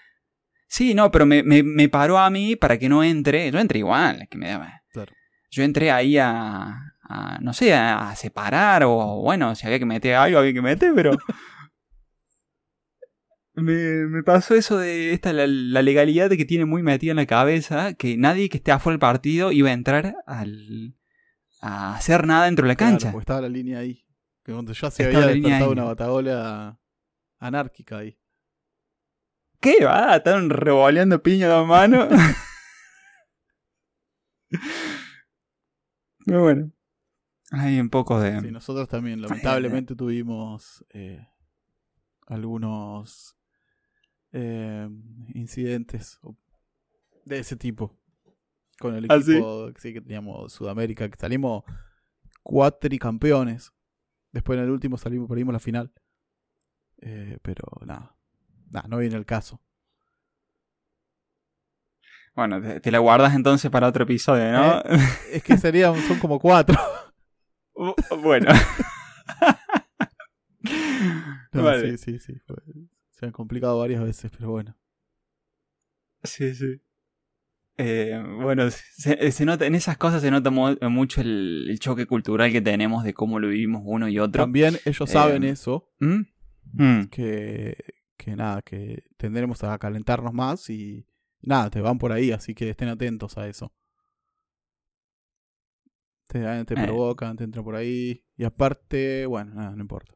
Sí, 0.68 0.94
no, 0.94 1.10
pero 1.10 1.26
me, 1.26 1.42
me, 1.42 1.88
paró 1.88 2.18
a 2.18 2.30
mí 2.30 2.54
para 2.54 2.78
que 2.78 2.88
no 2.88 3.02
entre. 3.02 3.50
Yo 3.50 3.58
entré 3.58 3.80
igual, 3.80 4.28
que 4.30 4.38
me 4.38 4.48
daba. 4.48 4.84
Yo 5.50 5.64
entré 5.64 5.90
ahí 5.90 6.16
a, 6.18 6.94
no 7.40 7.52
sé, 7.52 7.74
a, 7.74 8.14
separar 8.14 8.84
o 8.84 9.20
bueno, 9.20 9.56
si 9.56 9.66
había 9.66 9.80
que 9.80 9.86
meter 9.86 10.14
algo, 10.14 10.38
había 10.38 10.52
que 10.52 10.62
meter, 10.62 10.92
pero... 10.94 11.10
me, 13.54 14.06
me, 14.06 14.22
pasó 14.22 14.54
eso 14.54 14.78
de 14.78 15.12
esta, 15.12 15.32
la, 15.32 15.48
la, 15.48 15.82
legalidad 15.82 16.30
de 16.30 16.36
que 16.36 16.44
tiene 16.44 16.64
muy 16.64 16.84
metida 16.84 17.10
en 17.10 17.16
la 17.16 17.26
cabeza, 17.26 17.94
que 17.94 18.16
nadie 18.16 18.48
que 18.48 18.58
esté 18.58 18.70
afuera 18.70 18.94
del 18.94 19.00
partido 19.00 19.50
iba 19.50 19.70
a 19.70 19.74
entrar 19.74 20.14
al, 20.26 20.94
a 21.66 21.94
hacer 21.94 22.26
nada 22.26 22.44
dentro 22.44 22.64
de 22.64 22.68
la 22.68 22.76
cancha. 22.76 23.10
porque 23.10 23.22
estaba 23.22 23.40
la 23.40 23.48
línea 23.48 23.78
ahí. 23.78 24.04
Que 24.42 24.52
cuando 24.52 24.74
ya 24.74 24.90
se 24.90 25.06
había 25.06 25.26
despertado 25.26 25.70
una 25.70 25.84
batagola 25.84 26.78
anárquica 27.38 27.96
ahí. 27.98 28.20
¿Qué 29.60 29.82
va? 29.82 30.14
Estaban 30.14 30.50
revoleando 30.50 31.22
piña 31.22 31.48
de 31.48 31.64
mano. 31.64 32.06
Muy 36.26 36.36
bueno. 36.36 36.70
Hay 37.50 37.80
un 37.80 37.88
poco 37.88 38.20
de. 38.20 38.42
Sí, 38.42 38.50
nosotros 38.50 38.86
también, 38.86 39.22
lamentablemente, 39.22 39.96
tuvimos 39.96 40.84
eh, 40.90 41.26
algunos 42.26 43.38
eh, 44.32 44.86
incidentes 45.32 46.20
de 47.24 47.38
ese 47.38 47.56
tipo 47.56 47.98
con 48.78 48.94
el 48.94 49.06
ah, 49.08 49.16
equipo 49.16 49.70
sí? 49.78 49.92
que 49.92 50.00
teníamos 50.00 50.52
Sudamérica, 50.52 51.08
que 51.08 51.18
salimos 51.18 51.64
cuatricampeones. 52.42 53.72
Después 54.32 54.58
en 54.58 54.64
el 54.64 54.70
último 54.70 54.96
salimos, 54.98 55.28
perdimos 55.28 55.52
la 55.52 55.60
final. 55.60 55.92
Eh, 57.00 57.38
pero 57.42 57.64
nada, 57.84 58.16
nada, 58.70 58.88
no 58.88 58.98
viene 58.98 59.16
el 59.16 59.26
caso. 59.26 59.60
Bueno, 62.34 62.60
te, 62.60 62.80
te 62.80 62.90
la 62.90 62.98
guardas 62.98 63.34
entonces 63.34 63.70
para 63.70 63.86
otro 63.88 64.02
episodio, 64.04 64.50
¿no? 64.50 64.78
Eh, 64.80 64.98
es 65.34 65.42
que 65.44 65.56
serían, 65.56 65.94
son 66.02 66.18
como 66.18 66.38
cuatro. 66.38 66.76
Bueno. 68.22 68.50
No, 71.52 71.62
Vale. 71.62 71.96
Sí, 71.98 72.18
sí, 72.18 72.18
sí. 72.18 72.38
fue- 72.46 72.56
se 73.10 73.26
han 73.26 73.32
complicado 73.32 73.78
varias 73.78 74.02
veces, 74.02 74.30
pero 74.36 74.50
bueno. 74.50 74.76
Sí, 76.24 76.54
sí. 76.54 76.80
Eh, 77.76 78.22
bueno, 78.40 78.70
se, 78.70 79.32
se 79.32 79.44
nota, 79.44 79.66
en 79.66 79.74
esas 79.74 79.96
cosas 79.98 80.22
se 80.22 80.30
nota 80.30 80.50
mu- 80.50 80.76
mucho 80.90 81.20
el, 81.20 81.66
el 81.68 81.78
choque 81.80 82.06
cultural 82.06 82.52
que 82.52 82.60
tenemos 82.60 83.02
de 83.04 83.14
cómo 83.14 83.38
lo 83.40 83.48
vivimos 83.48 83.82
uno 83.84 84.08
y 84.08 84.18
otro. 84.18 84.42
También 84.42 84.76
ellos 84.84 85.10
saben 85.10 85.42
Eh, 85.44 85.50
eso, 85.50 85.90
¿Mm? 86.00 86.22
Mm. 86.74 87.08
que, 87.10 87.76
que 88.16 88.36
nada, 88.36 88.62
que 88.62 89.04
tendremos 89.16 89.62
a 89.64 89.76
calentarnos 89.78 90.32
más 90.32 90.70
y 90.70 91.06
nada, 91.40 91.68
te 91.70 91.80
van 91.80 91.98
por 91.98 92.12
ahí, 92.12 92.30
así 92.32 92.54
que 92.54 92.70
estén 92.70 92.88
atentos 92.88 93.36
a 93.38 93.48
eso. 93.48 93.72
Te, 96.28 96.40
te 96.64 96.74
Eh. 96.74 96.84
provocan, 96.84 97.36
te 97.36 97.44
entran 97.44 97.64
por 97.64 97.76
ahí. 97.76 98.24
Y 98.36 98.44
aparte, 98.44 99.26
bueno, 99.26 99.54
nada, 99.54 99.74
no 99.76 99.82
importa. 99.82 100.14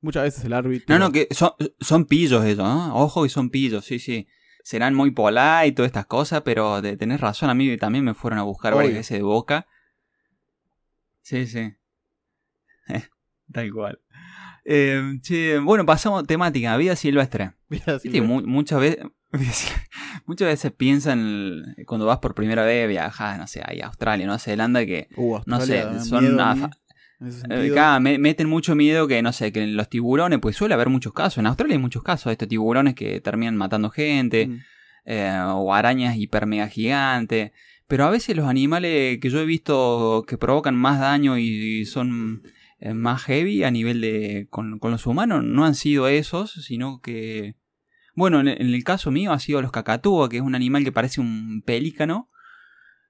Muchas 0.00 0.24
veces 0.24 0.44
el 0.44 0.52
árbitro. 0.52 0.86
No, 0.94 0.98
no, 1.06 1.12
que 1.12 1.28
son, 1.30 1.50
son 1.80 2.04
pillos 2.04 2.44
ellos, 2.44 2.58
¿no? 2.58 2.94
Ojo 2.96 3.22
que 3.22 3.28
son 3.30 3.48
pillos, 3.50 3.84
sí, 3.84 3.98
sí. 3.98 4.26
Serán 4.64 4.94
muy 4.94 5.10
polite 5.12 5.66
y 5.66 5.72
todas 5.72 5.88
estas 5.90 6.06
cosas, 6.06 6.40
pero 6.42 6.80
de, 6.82 6.96
tenés 6.96 7.20
razón, 7.20 7.50
a 7.50 7.54
mí 7.54 7.76
también 7.76 8.02
me 8.04 8.14
fueron 8.14 8.38
a 8.38 8.42
buscar 8.44 8.74
varias 8.74 8.94
veces 8.94 9.18
de 9.18 9.22
boca. 9.22 9.66
Sí, 11.22 11.46
sí. 11.46 11.74
Tal 13.52 13.70
cual. 13.72 14.00
Eh, 14.64 15.18
che, 15.20 15.58
bueno, 15.58 15.84
pasamos 15.84 16.26
temática, 16.26 16.76
vida 16.78 16.96
silvestre. 16.96 17.52
Viste, 17.68 17.98
Silvestre. 17.98 18.20
mu- 18.26 18.42
muchas 18.46 18.80
veces 18.80 19.04
muchas 20.26 20.48
veces 20.48 20.72
piensan 20.72 21.74
cuando 21.86 22.06
vas 22.06 22.18
por 22.18 22.34
primera 22.34 22.64
vez 22.64 22.88
viajas, 22.88 23.36
no 23.38 23.46
sé, 23.46 23.60
ahí 23.66 23.80
a 23.80 23.86
Australia, 23.88 24.24
Nueva 24.26 24.38
Zelanda, 24.38 24.86
que 24.86 25.08
Uh, 25.16 25.40
no 25.44 25.60
sé, 25.60 25.82
son 26.04 26.24
una 26.24 26.70
eh, 27.50 27.70
acá 27.72 28.00
me- 28.00 28.18
meten 28.18 28.48
mucho 28.48 28.74
miedo 28.74 29.06
que, 29.08 29.22
no 29.22 29.32
sé, 29.32 29.52
que 29.52 29.66
los 29.66 29.88
tiburones, 29.88 30.38
pues 30.40 30.56
suele 30.56 30.74
haber 30.74 30.88
muchos 30.88 31.12
casos, 31.12 31.38
en 31.38 31.46
Australia 31.46 31.74
hay 31.76 31.80
muchos 31.82 32.02
casos 32.02 32.26
de 32.26 32.32
estos 32.32 32.48
tiburones 32.48 32.94
que 32.94 33.20
terminan 33.20 33.56
matando 33.56 33.90
gente, 33.90 34.46
Mm. 34.48 34.58
eh, 35.06 35.40
o 35.48 35.74
arañas 35.74 36.16
hiper 36.16 36.46
mega 36.46 36.68
gigantes, 36.68 37.52
pero 37.86 38.04
a 38.04 38.10
veces 38.10 38.34
los 38.36 38.46
animales 38.48 39.18
que 39.20 39.28
yo 39.30 39.38
he 39.40 39.44
visto 39.44 40.24
que 40.26 40.38
provocan 40.38 40.74
más 40.76 40.98
daño 41.00 41.36
y 41.38 41.84
son 41.84 42.42
eh, 42.80 42.94
más 42.94 43.22
heavy 43.24 43.62
a 43.64 43.70
nivel 43.70 44.00
de 44.00 44.46
con, 44.50 44.78
con 44.78 44.90
los 44.90 45.06
humanos 45.06 45.42
no 45.44 45.64
han 45.64 45.74
sido 45.74 46.08
esos, 46.08 46.52
sino 46.64 47.00
que 47.00 47.56
bueno, 48.14 48.40
en, 48.40 48.48
en 48.48 48.60
el 48.74 48.84
caso 48.84 49.10
mío 49.10 49.32
ha 49.32 49.38
sido 49.38 49.60
los 49.60 49.72
cacatúas, 49.72 50.28
que 50.28 50.36
es 50.36 50.42
un 50.42 50.54
animal 50.54 50.84
que 50.84 50.92
parece 50.92 51.20
un 51.20 51.62
pelícano. 51.66 52.30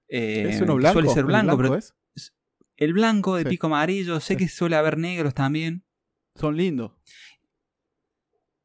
eh, 0.08 0.48
¿Es 0.50 0.60
uno 0.60 0.76
blanco? 0.76 0.94
Suele 0.94 1.08
ser 1.10 1.20
¿El 1.20 1.26
blanco, 1.26 1.56
pero 1.56 1.76
es? 1.76 1.94
El 2.76 2.92
blanco 2.92 3.36
de 3.36 3.42
Sí. 3.44 3.48
pico 3.50 3.66
amarillo, 3.68 4.20
sé 4.20 4.34
Sí. 4.34 4.38
que 4.38 4.48
suele 4.48 4.76
haber 4.76 4.98
negros 4.98 5.34
también. 5.34 5.84
Son 6.34 6.56
lindos. 6.56 6.92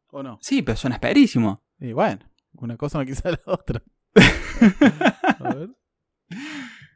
¿O 0.07 0.23
no? 0.23 0.39
Sí, 0.41 0.61
pero 0.61 0.75
son 0.77 0.91
asperísimos. 0.93 1.59
Y 1.79 1.93
bueno, 1.93 2.27
una 2.53 2.77
cosa 2.77 2.97
no 2.99 3.05
quita 3.05 3.31
la 3.31 3.41
otra. 3.45 3.83
A 5.39 5.53
ver. 5.55 5.69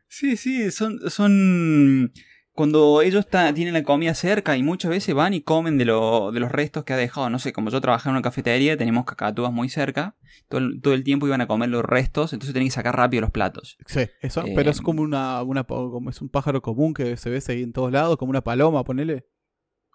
Sí, 0.08 0.36
sí, 0.38 0.72
son, 0.72 1.00
son 1.10 2.12
cuando 2.54 3.02
ellos 3.02 3.28
tienen 3.30 3.74
la 3.74 3.84
comida 3.84 4.14
cerca 4.14 4.56
y 4.56 4.64
muchas 4.64 4.92
veces 4.92 5.16
van 5.16 5.34
y 5.34 5.42
comen 5.42 5.78
de, 5.78 5.86
lo- 5.86 6.32
de 6.32 6.40
los 6.40 6.52
restos 6.52 6.84
que 6.84 6.94
ha 6.94 6.98
dejado. 6.98 7.30
No 7.30 7.40
sé, 7.40 7.52
como 7.52 7.70
yo 7.72 7.82
trabajaba 7.82 8.12
en 8.12 8.16
una 8.18 8.22
cafetería, 8.22 8.78
tenemos 8.78 9.06
cacatúas 9.06 9.52
muy 9.52 9.70
cerca. 9.70 10.16
Todo 10.50 10.60
el, 10.62 10.82
todo 10.82 10.94
el 10.94 11.04
tiempo 11.04 11.26
iban 11.28 11.42
a 11.42 11.48
comer 11.48 11.70
los 11.70 11.84
restos, 11.84 12.32
entonces 12.34 12.54
tenían 12.54 12.68
que 12.70 12.76
sacar 12.76 12.96
rápido 12.96 13.22
los 13.22 13.32
platos. 13.32 13.78
Sí, 13.88 14.02
eso, 14.22 14.46
Eh, 14.46 14.54
pero 14.56 14.70
es 14.72 14.82
como 14.82 15.02
una, 15.02 15.42
una 15.44 15.64
como 15.64 16.10
es 16.10 16.22
un 16.22 16.30
pájaro 16.30 16.62
común 16.62 16.94
que 16.94 17.18
se 17.18 17.30
ve 17.30 17.42
ahí 17.48 17.64
en 17.64 17.74
todos 17.74 17.92
lados, 17.92 18.18
como 18.18 18.30
una 18.30 18.42
paloma, 18.42 18.84
ponele. 18.84 19.26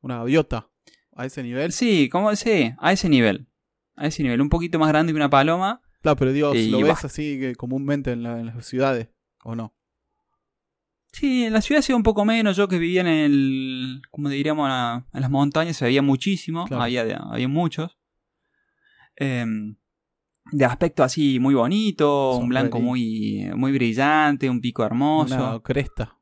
Una 0.02 0.18
gaviota. 0.18 0.68
A 1.14 1.26
ese 1.26 1.42
nivel. 1.42 1.72
Sí, 1.72 2.08
como 2.08 2.34
sí, 2.36 2.72
a 2.78 2.92
ese 2.92 3.08
nivel. 3.08 3.48
A 3.96 4.06
ese 4.06 4.22
nivel, 4.22 4.40
un 4.40 4.48
poquito 4.48 4.78
más 4.78 4.88
grande 4.88 5.12
que 5.12 5.16
una 5.16 5.30
paloma. 5.30 5.80
Claro, 6.02 6.16
pero 6.16 6.32
digo, 6.32 6.54
Y 6.54 6.68
lo 6.70 6.80
va. 6.80 6.88
ves 6.88 7.04
así 7.04 7.38
que 7.40 7.54
comúnmente 7.56 8.12
en, 8.12 8.22
la- 8.22 8.38
en 8.38 8.46
las 8.46 8.64
ciudades, 8.66 9.08
¿o 9.44 9.56
no? 9.56 9.74
Sí, 11.12 11.44
en 11.44 11.52
la 11.52 11.60
ciudad 11.62 11.80
se 11.80 11.92
ve 11.92 11.96
un 11.96 12.02
poco 12.02 12.24
menos. 12.24 12.56
Yo 12.56 12.68
que 12.68 12.78
vivía 12.78 13.00
en 13.00 13.06
el, 13.08 14.02
como 14.10 14.28
diríamos, 14.28 14.68
a- 14.70 15.06
en 15.12 15.20
las 15.20 15.30
montañas 15.30 15.76
se 15.76 15.84
veía 15.84 16.02
muchísimo. 16.02 16.66
Claro. 16.66 16.82
Había, 16.82 17.16
había 17.16 17.48
muchos. 17.48 17.98
Em, 19.16 19.76
de 20.52 20.64
aspecto 20.64 21.02
así 21.02 21.38
muy 21.40 21.54
bonito, 21.54 22.36
un 22.36 22.48
blanco 22.48 22.80
muy, 22.80 23.50
muy 23.56 23.72
brillante, 23.72 24.48
un 24.48 24.60
pico 24.60 24.84
hermoso. 24.84 25.34
Una 25.34 25.60
cresta. 25.60 26.16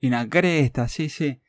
Y 0.00 0.08
una 0.08 0.28
cresta, 0.28 0.86
sí, 0.88 1.08
sí. 1.08 1.40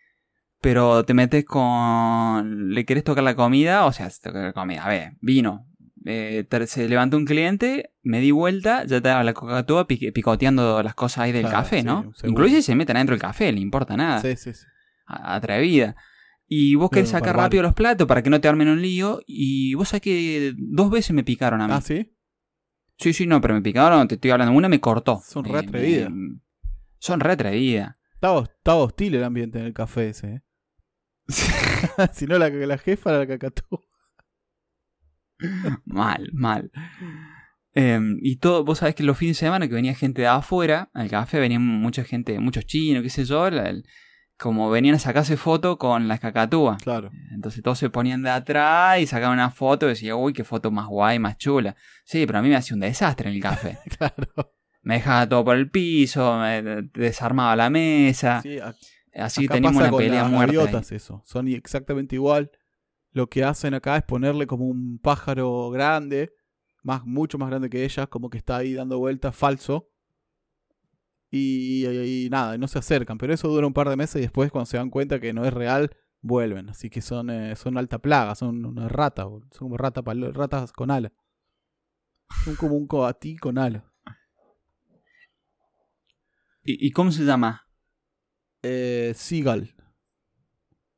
Pero 0.62 1.04
te 1.06 1.14
metes 1.14 1.46
con. 1.46 2.74
¿Le 2.74 2.86
querés 2.86 3.04
tocar 3.04 3.24
la 3.24 3.36
comida? 3.36 3.86
O 3.86 3.92
sea, 3.92 4.10
tocar 4.10 4.44
la 4.44 4.54
comida. 4.54 4.84
A 4.86 4.90
ver, 4.90 5.14
vino. 5.22 5.68
Eh, 6.06 6.48
se 6.68 6.88
levantó 6.88 7.18
un 7.18 7.26
cliente, 7.26 7.92
me 8.04 8.22
di 8.22 8.32
vuelta, 8.32 8.86
ya 8.86 8.98
estaba 8.98 9.24
la 9.24 9.34
coca 9.34 9.66
picoteando 9.88 10.82
las 10.82 10.96
cosas 10.96 11.20
ahí 11.26 11.32
del 11.32 11.42
Claro, 11.44 11.58
café, 11.58 11.84
¿no? 11.84 12.14
Incluso 12.24 12.56
si 12.56 12.62
se 12.62 12.76
meten 12.76 12.96
adentro 12.96 13.14
del 13.16 13.22
café, 13.22 13.52
le 13.52 13.60
importa 13.60 13.98
nada. 13.98 14.22
Sí, 14.22 14.36
sí, 14.36 14.54
sí. 14.54 14.66
Atrevida. 15.06 15.96
Y 16.48 16.76
vos 16.76 16.90
querés 16.90 17.10
sacar 17.10 17.28
barbaro. 17.30 17.46
rápido 17.48 17.64
los 17.64 17.74
platos 17.74 18.08
para 18.08 18.24
que 18.24 18.30
no 18.30 18.42
te 18.42 18.48
armen 18.48 18.70
un 18.70 18.82
lío. 18.82 19.22
Y 19.28 19.74
vos 19.76 19.90
sabés 19.90 20.02
que 20.02 20.54
dos 20.58 20.90
veces 20.90 21.12
me 21.16 21.24
picaron 21.24 21.62
a 21.62 21.68
mí. 21.68 21.74
Ah, 21.76 21.82
sí. 21.82 22.16
Sí, 22.98 23.14
sí, 23.14 23.28
no, 23.28 23.40
pero 23.40 23.54
me 23.54 23.62
picaron, 23.62 24.08
te 24.08 24.16
estoy 24.16 24.32
hablando. 24.32 24.54
Una 24.54 24.68
me 24.70 24.80
cortó. 24.80 25.22
Son 25.26 25.44
re 25.46 25.60
atrevidas. 25.60 26.12
me- 26.12 26.40
Son 26.98 27.20
re 27.20 27.34
atrevidas. 27.34 27.96
Estaba, 28.16 28.44
estaba 28.44 28.78
hostil 28.80 29.16
el 29.16 29.24
ambiente 29.24 29.60
en 29.60 29.66
el 29.66 29.74
café 29.74 30.10
ese, 30.10 30.28
¿eh? 30.28 30.42
si 32.14 32.26
no, 32.26 32.38
la, 32.38 32.50
la 32.50 32.78
jefa 32.78 33.12
era 33.12 33.20
la 33.20 33.28
cacatúa. 33.28 33.82
Mal, 35.86 36.30
mal. 36.34 36.72
Em, 37.74 38.18
y 38.22 38.38
todo, 38.38 38.64
vos 38.66 38.80
sabés 38.80 38.96
que 38.96 39.04
los 39.04 39.18
fines 39.18 39.38
de 39.38 39.46
semana 39.46 39.68
que 39.68 39.74
venía 39.76 39.94
gente 39.94 40.22
de 40.24 40.28
afuera, 40.28 40.90
al 40.94 41.10
café 41.10 41.40
venía 41.40 41.60
mucha 41.60 42.04
gente, 42.04 42.38
muchos 42.40 42.66
chinos, 42.66 43.04
qué 43.04 43.10
sé 43.10 43.26
yo, 43.26 43.50
la- 43.50 43.70
el- 43.70 43.86
como 44.38 44.70
venían 44.70 44.96
a 44.96 45.00
sacarse 45.00 45.36
foto 45.38 45.78
con 45.78 46.08
las 46.08 46.20
cacatúas. 46.22 46.82
Claro. 46.82 47.12
Entonces 47.32 47.62
todos 47.62 47.78
se 47.78 47.90
ponían 47.90 48.24
de 48.24 48.30
atrás 48.30 49.00
y 49.02 49.06
sacaban 49.06 49.34
una 49.38 49.52
foto 49.52 49.86
y 49.86 49.90
decía, 49.90 50.16
uy, 50.16 50.32
qué 50.34 50.46
foto 50.46 50.72
más 50.72 50.88
guay, 50.88 51.20
más 51.20 51.38
chula. 51.38 51.76
Sí, 52.06 52.26
pero 52.26 52.40
a 52.40 52.42
mí 52.42 52.48
me 52.50 52.56
hacía 52.56 52.74
un 52.76 52.80
desastre 52.80 53.30
en 53.30 53.36
el 53.36 53.42
café. 53.42 53.78
Claro. 53.98 54.54
me 54.82 54.96
dejaba 54.96 55.28
todo 55.28 55.44
por 55.44 55.58
el 55.58 55.70
piso, 55.70 56.40
me 56.40 56.62
desarmaba 56.94 57.56
la 57.58 57.70
mesa. 57.70 58.42
Sí, 58.42 58.58
Así 59.14 59.48
teníamos 59.48 59.82
una 59.82 59.92
pelea 59.96 60.24
muerta. 60.24 60.82
eso. 60.92 61.22
Son 61.26 61.48
exactamente 61.50 62.16
igual. 62.16 62.50
Lo 63.12 63.28
que 63.28 63.44
hacen 63.44 63.74
acá 63.74 63.98
es 63.98 64.04
ponerle 64.04 64.46
como 64.48 64.66
un 64.66 65.00
pájaro 65.00 65.70
grande, 65.72 66.34
más, 66.84 67.04
mucho 67.06 67.38
más 67.38 67.50
grande 67.50 67.70
que 67.70 67.84
ellas, 67.84 68.08
como 68.08 68.30
que 68.30 68.38
está 68.38 68.58
ahí 68.58 68.74
dando 68.74 69.00
vueltas, 69.00 69.36
falso. 69.36 69.90
Y, 71.32 71.86
y- 71.88 72.26
y 72.26 72.30
nada, 72.30 72.58
no 72.58 72.68
se 72.68 72.80
acercan. 72.80 73.18
Pero 73.18 73.34
eso 73.34 73.48
dura 73.48 73.68
un 73.68 73.74
par 73.74 73.90
de 73.90 73.96
meses 73.96 74.18
y 74.18 74.22
después 74.22 74.52
cuando 74.52 74.66
se 74.68 74.78
dan 74.78 74.90
cuenta 74.90 75.20
que 75.20 75.34
no 75.34 75.46
es 75.46 75.54
real, 75.54 75.96
vuelven. 76.22 76.70
Así 76.70 76.90
que 76.90 77.02
son, 77.02 77.30
eh, 77.30 77.56
son 77.56 77.78
alta 77.78 78.00
plaga, 78.00 78.36
son 78.36 78.66
una 78.66 78.88
rata, 78.88 79.24
son 79.24 79.50
como 79.52 79.78
rata, 79.78 80.02
palo- 80.04 80.32
ratas 80.32 80.72
con 80.72 80.92
alas. 80.92 81.12
Son 82.44 82.56
como 82.56 82.76
un 82.76 82.88
coatí 82.88 83.38
con 83.38 83.58
alas. 83.58 83.84
¿Y, 86.64 86.88
y 86.88 86.92
cómo 86.92 87.12
se 87.12 87.24
llama? 87.26 87.66
Eh, 88.62 89.14
Seagull. 89.16 89.74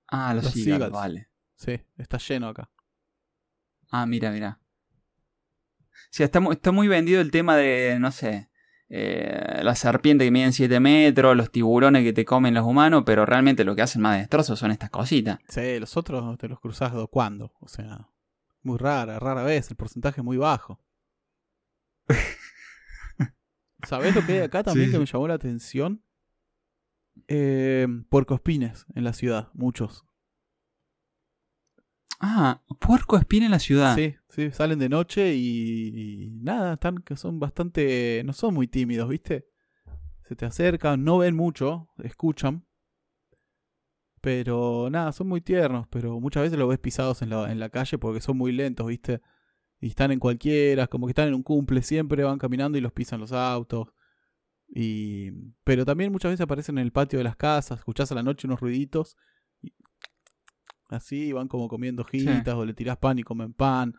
Ah, 0.08 0.34
los, 0.34 0.54
vale. 0.92 1.30
Sí, 1.62 1.80
está 2.00 2.18
lleno 2.18 2.48
acá. 2.48 2.72
Ah, 3.92 4.08
mira, 4.08 4.32
mira. 4.32 4.60
Sí, 6.10 6.24
está, 6.24 6.40
mu- 6.40 6.54
está 6.54 6.72
muy 6.72 6.88
vendido 6.88 7.22
el 7.22 7.30
tema 7.30 7.56
de, 7.56 7.98
no 8.00 8.12
sé, 8.12 8.50
eh, 8.90 9.60
la 9.62 9.76
serpiente 9.76 10.26
que 10.26 10.32
miden 10.32 10.54
7 10.54 10.80
metros, 10.80 11.38
los 11.38 11.52
tiburones 11.52 12.04
que 12.04 12.14
te 12.14 12.26
comen 12.26 12.56
los 12.56 12.66
humanos, 12.66 13.04
pero 13.06 13.28
realmente 13.28 13.64
lo 13.64 13.76
que 13.76 13.84
hacen 13.84 14.02
más 14.02 14.18
destrozos 14.18 14.58
son 14.58 14.72
estas 14.72 14.90
cositas. 14.90 15.38
Sí, 15.50 15.78
los 15.80 15.96
otros 15.98 16.36
te 16.40 16.48
los 16.48 16.60
cruzás 16.60 16.94
do- 16.94 17.08
cuando. 17.08 17.54
O 17.60 17.68
sea, 17.68 18.10
muy 18.64 18.80
rara, 18.80 19.20
rara 19.20 19.44
vez. 19.44 19.70
El 19.70 19.76
porcentaje 19.78 20.22
es 20.22 20.26
muy 20.26 20.38
bajo. 20.38 20.80
¿Sabés 23.88 24.16
lo 24.16 24.26
que 24.26 24.34
hay 24.34 24.40
acá 24.40 24.64
también 24.64 24.88
Sí, 24.88 24.94
que 24.94 25.00
me 25.00 25.06
llamó 25.06 25.28
la 25.28 25.36
atención? 25.36 26.04
Eh, 27.28 27.88
puercoespines 28.10 28.86
en 28.96 29.04
la 29.04 29.14
ciudad, 29.14 29.50
muchos. 29.54 30.06
Ah, 32.24 32.62
puerco 32.80 33.18
espina 33.18 33.46
en 33.46 33.52
la 33.52 33.58
ciudad. 33.60 33.96
Sí, 33.96 34.16
sí, 34.30 34.52
salen 34.52 34.78
de 34.78 34.90
noche 34.90 35.34
y, 35.34 36.30
nada, 36.42 36.74
están 36.74 37.00
que 37.00 37.16
son 37.16 37.40
bastante, 37.40 38.22
no 38.24 38.34
son 38.34 38.54
muy 38.54 38.68
tímidos, 38.68 39.10
¿viste? 39.10 39.48
Se 40.28 40.36
te 40.36 40.46
acercan, 40.46 41.04
no 41.04 41.18
ven 41.18 41.36
mucho, 41.36 41.90
escuchan, 42.04 42.68
Pero 44.22 44.90
nada, 44.92 45.12
son 45.14 45.28
muy 45.30 45.42
tiernos, 45.42 45.88
pero 45.90 46.20
muchas 46.20 46.44
veces 46.44 46.60
los 46.60 46.70
ves 46.70 46.78
pisados 46.78 47.24
en 47.24 47.32
la, 47.32 47.52
en 47.52 47.60
la 47.60 47.70
calle 47.70 47.98
porque 47.98 48.22
son 48.22 48.38
muy 48.38 48.52
lentos, 48.52 48.86
¿viste? 48.86 49.22
Y 49.80 49.88
están 49.88 50.12
en 50.12 50.20
cualquiera, 50.20 50.86
como 50.86 51.08
que 51.08 51.12
están 51.12 51.28
en 51.28 51.34
un 51.34 51.42
cumple, 51.42 51.82
siempre 51.82 52.24
van 52.24 52.38
caminando 52.38 52.78
y 52.78 52.82
los 52.82 52.94
pisan 52.94 53.20
los 53.20 53.32
autos. 53.32 53.88
Y... 54.68 55.32
Pero 55.64 55.86
también 55.86 56.12
muchas 56.12 56.32
veces 56.32 56.44
aparecen 56.44 56.78
en 56.78 56.84
el 56.86 56.92
patio 56.92 57.18
de 57.18 57.24
las 57.24 57.36
casas, 57.36 57.80
escuchás 57.80 58.12
a 58.12 58.16
la 58.16 58.22
noche 58.22 58.46
unos 58.46 58.60
ruiditos. 58.60 59.18
Y- 60.92 60.96
Así, 60.96 61.32
van 61.32 61.48
como 61.48 61.68
comiendo 61.68 62.04
hojitas 62.04 62.54
o 62.56 62.66
le 62.66 62.74
tirás 62.74 62.98
pan 62.98 63.18
y 63.20 63.24
comen 63.24 63.54
pan. 63.54 63.94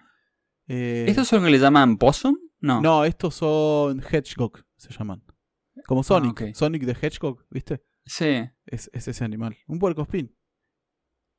Eh, 0.69 1.07
¿Estos 1.09 1.29
son 1.29 1.41
los 1.41 1.47
que 1.49 1.53
le 1.53 1.59
llaman 1.59 1.97
possum? 1.97 2.37
No. 2.61 2.81
No, 2.81 3.05
estos 3.05 3.35
son 3.35 4.01
Hedgehog, 4.01 4.65
se 4.77 4.93
llaman. 4.93 5.23
Como 5.87 6.03
Sonic. 6.03 6.41
Ah, 6.43 6.45
ok. 6.51 6.55
Sonic 6.55 6.85
de 6.85 6.93
Hedgehog, 7.01 7.45
¿viste? 7.51 7.83
Sí. 8.05 8.45
Es, 8.67 8.91
es 8.93 9.09
ese 9.09 9.25
animal. 9.25 9.57
Un 9.67 9.79
puercoespín. 9.79 10.37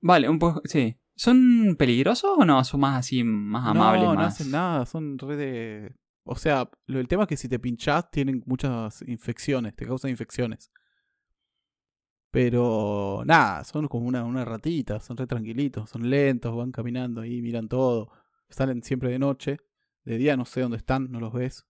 Vale, 0.02 0.28
un 0.28 0.39
poco. 0.39 0.62
Sí. 0.66 0.98
¿Son 1.16 1.76
peligrosos 1.78 2.32
o 2.38 2.44
no? 2.46 2.63
Son 2.63 2.80
más 2.80 2.98
así, 3.00 3.24
más 3.24 3.68
amables, 3.68 4.04
no, 4.06 4.16
no 4.16 4.22
hacen 4.22 4.52
nada, 4.52 4.86
son 4.86 5.18
re 5.20 5.36
de... 5.38 5.96
O 6.26 6.36
sea, 6.36 6.70
lo, 6.88 7.00
el 7.00 7.08
tema 7.08 7.24
es 7.24 7.30
que 7.30 7.38
si 7.38 7.48
te 7.48 7.60
pinchás 7.60 8.10
tienen 8.10 8.42
muchas 8.46 9.04
infecciones, 9.08 9.76
te 9.76 9.86
causan 9.86 10.10
infecciones. 10.10 10.72
Pero 12.34 13.22
nada, 13.28 13.63
son 13.63 13.88
como 13.88 14.08
una, 14.08 14.24
una 14.24 14.43
ratita, 14.43 15.00
son 15.00 15.15
re 15.17 15.28
tranquilitos, 15.28 15.88
son 15.88 16.10
lentos, 16.10 16.56
van 16.56 16.72
caminando 16.72 17.22
ahí, 17.22 17.43
miran 17.43 17.69
todo. 17.69 18.10
Salen 18.50 18.82
siempre 18.82 19.12
de 19.12 19.19
noche, 19.19 19.60
de 20.04 20.17
día 20.17 20.36
no 20.36 20.43
sé 20.43 20.62
dónde 20.62 20.78
están, 20.78 21.12
no 21.12 21.19
los 21.19 21.32
ves. 21.32 21.67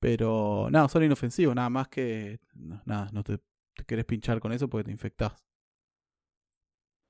Pero 0.00 0.66
nada, 0.72 0.88
son 0.88 1.04
inofensivos, 1.04 1.54
nada 1.54 1.70
más 1.70 1.86
que... 1.86 2.40
nada, 2.84 3.08
no 3.12 3.22
te, 3.22 3.38
te 3.76 3.84
querés 3.86 4.04
pinchar 4.04 4.40
con 4.40 4.50
eso 4.50 4.68
porque 4.68 4.86
te 4.86 4.90
infectás. 4.90 5.34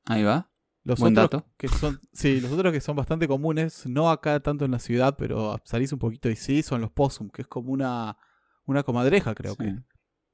Ahí 0.05 0.23
va. 0.23 0.53
Los 0.85 1.01
Buen 1.01 1.17
otros 1.17 1.41
dato. 1.41 1.51
que 1.57 1.69
son, 1.69 2.01
sí, 2.13 2.39
los 2.43 2.53
otros 2.53 2.71
que 2.71 2.83
son 2.83 2.97
bastante 2.97 3.27
comunes, 3.29 3.87
no 3.87 4.11
acá 4.11 4.41
tanto 4.41 4.67
en 4.67 4.73
la 4.73 4.79
ciudad, 4.79 5.17
pero 5.17 5.59
salís 5.65 5.91
un 5.95 5.99
poquito 5.99 6.29
y 6.29 6.37
sí, 6.37 6.63
son 6.63 6.83
los 6.83 6.91
possum, 6.91 7.31
que 7.31 7.41
es 7.41 7.49
como 7.49 7.73
una, 7.73 8.19
una 8.67 8.83
comadreja, 8.83 9.35
creo 9.35 9.55
sí. 9.55 9.65
que. 9.65 9.90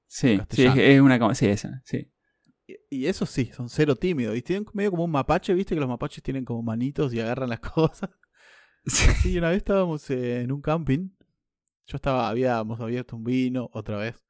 Sí, 0.06 0.40
sí, 0.50 0.64
es 0.64 1.00
una. 1.00 1.34
Sí, 1.34 1.46
esa, 1.46 1.82
sí. 1.84 2.10
Y, 2.66 2.76
y 2.90 3.06
eso 3.06 3.26
sí, 3.26 3.50
son 3.54 3.68
cero 3.68 3.96
tímidos. 3.96 4.36
Y 4.36 4.42
tienen 4.42 4.66
medio 4.72 4.90
como 4.90 5.04
un 5.04 5.10
mapache, 5.10 5.54
viste 5.54 5.74
que 5.74 5.80
los 5.80 5.88
mapaches 5.88 6.22
tienen 6.22 6.44
como 6.44 6.62
manitos 6.62 7.12
y 7.12 7.20
agarran 7.20 7.50
las 7.50 7.60
cosas. 7.74 8.10
Sí. 8.88 9.10
Sí, 9.20 9.38
una 9.38 9.48
vez 9.48 9.56
estábamos 9.56 10.08
en 10.10 10.52
un 10.52 10.60
camping. 10.62 11.08
Yo 11.86 11.96
estaba, 11.96 12.28
habíamos 12.28 12.80
abierto 12.80 13.16
un 13.16 13.24
vino 13.24 13.68
otra 13.72 13.96
vez. 13.96 14.22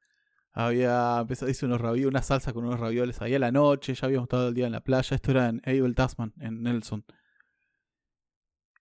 Había 0.51 1.19
empezado, 1.21 1.51
hice 1.51 1.67
unos 1.67 1.79
ravioles, 1.79 2.09
una 2.09 2.23
salsa 2.23 2.53
con 2.53 2.65
unos 2.65 2.79
ravioles 2.79 3.21
ahí 3.21 3.35
a 3.35 3.39
la 3.39 3.51
noche. 3.51 3.93
Ya 3.93 4.07
habíamos 4.07 4.25
estado 4.25 4.47
el 4.47 4.55
día 4.55 4.65
en 4.65 4.71
la 4.71 4.81
playa. 4.83 5.13
Esto 5.13 5.29
era 5.29 5.49
en 5.49 5.61
Abel 5.63 5.93
Tasman, 5.93 6.33
en 6.39 6.63
Nelson. 6.63 7.05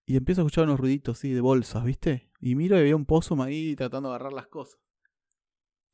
Y 0.07 0.17
empiezo 0.17 0.41
a 0.41 0.45
escuchar 0.45 0.65
unos 0.65 0.81
ruiditos 0.81 1.19
así 1.19 1.33
de 1.33 1.43
bolsas, 1.43 1.85
¿viste? 1.85 2.31
Y 2.41 2.55
miro 2.55 2.77
y 2.77 2.81
había 2.81 2.97
un 2.97 3.05
pozo 3.05 3.43
ahí 3.43 3.77
tratando 3.77 4.09
de 4.09 4.15
agarrar 4.15 4.33
las 4.33 4.47
cosas. 4.47 4.81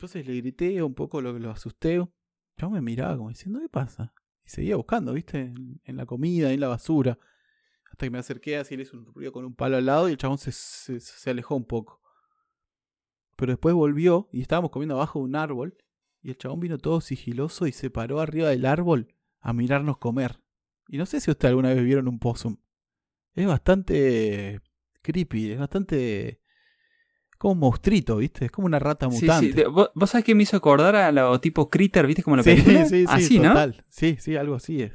Entonces 0.02 0.26
le 0.26 0.34
grité 0.34 0.82
un 0.82 0.94
poco, 0.94 1.20
lo, 1.20 1.38
lo 1.38 1.52
asusté. 1.52 2.04
Yo 2.56 2.70
me 2.70 2.80
miraba 2.80 3.16
como 3.16 3.28
diciendo, 3.28 3.60
¿qué 3.60 3.68
pasa? 3.68 4.12
Y 4.44 4.50
seguía 4.50 4.74
buscando, 4.74 5.12
¿viste? 5.12 5.38
En, 5.38 5.80
en 5.84 5.96
la 5.96 6.06
comida, 6.06 6.52
en 6.52 6.58
la 6.58 6.66
basura. 6.66 7.20
Hasta 7.88 8.06
que 8.06 8.10
me 8.10 8.18
acerqué 8.18 8.56
así, 8.56 8.76
le 8.76 8.84
un 8.94 9.06
ruido 9.06 9.30
con 9.30 9.44
un 9.44 9.54
palo 9.54 9.76
al 9.76 9.86
lado 9.86 10.08
y 10.08 10.12
el 10.12 10.18
chabón 10.18 10.38
se, 10.38 10.50
se, 10.50 10.98
se 10.98 11.30
alejó 11.30 11.54
un 11.54 11.66
poco. 11.66 12.02
Pero 13.36 13.52
después 13.52 13.76
volvió 13.76 14.28
y 14.32 14.40
estábamos 14.40 14.72
comiendo 14.72 14.96
abajo 14.96 15.20
de 15.20 15.26
un 15.26 15.36
árbol. 15.36 15.78
Y 16.20 16.30
el 16.30 16.36
chabón 16.36 16.58
vino 16.58 16.78
todo 16.78 17.00
sigiloso 17.00 17.68
y 17.68 17.72
se 17.72 17.88
paró 17.88 18.18
arriba 18.18 18.48
del 18.48 18.66
árbol 18.66 19.14
a 19.38 19.52
mirarnos 19.52 19.98
comer. 19.98 20.42
Y 20.88 20.98
no 20.98 21.06
sé 21.06 21.20
si 21.20 21.30
ustedes 21.30 21.50
alguna 21.50 21.72
vez 21.72 21.84
vieron 21.84 22.08
un 22.08 22.18
possum. 22.18 22.56
Es 23.34 23.46
bastante 23.46 24.60
creepy, 25.00 25.52
es 25.52 25.60
bastante... 25.60 26.41
Como 27.42 27.54
un 27.54 27.58
monstruito, 27.58 28.18
¿viste? 28.18 28.44
Es 28.44 28.52
como 28.52 28.66
una 28.66 28.78
rata 28.78 29.08
Sí, 29.10 29.16
mutante. 29.24 29.48
sí. 29.48 29.52
Te- 29.52 29.66
¿Vos, 29.66 29.90
vos 29.96 30.08
sabés 30.10 30.24
que 30.24 30.32
me 30.32 30.44
hizo 30.44 30.56
acordar 30.56 30.94
a 30.94 31.10
lo 31.10 31.40
tipo 31.40 31.68
Critter, 31.68 32.06
viste 32.06 32.22
como 32.22 32.36
la 32.36 32.44
Sí, 32.44 32.50
película? 32.50 32.84
sí, 32.84 33.00
sí, 33.00 33.08
Así, 33.08 33.38
¿no? 33.40 33.48
total. 33.48 33.84
Sí, 33.88 34.16
sí, 34.20 34.36
algo 34.36 34.54
así 34.54 34.80
es. 34.80 34.92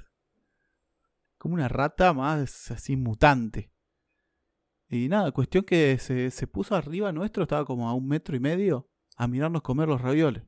Como 1.38 1.56
una 1.56 1.68
rata 1.68 2.14
más 2.14 2.72
así 2.72 2.96
mutante. 2.96 3.70
Y 4.90 5.10
nada, 5.10 5.34
cuestión 5.34 5.66
que 5.66 5.98
se, 6.00 6.32
se 6.32 6.48
puso 6.48 6.74
arriba 6.74 7.12
nuestro, 7.12 7.44
estaba 7.44 7.66
como 7.66 7.90
a 7.90 7.94
un 7.94 8.08
metro 8.08 8.34
y 8.38 8.40
medio, 8.40 8.88
a 9.18 9.28
mirarnos 9.28 9.62
comer 9.62 9.90
los 9.90 10.00
ravioles. 10.00 10.44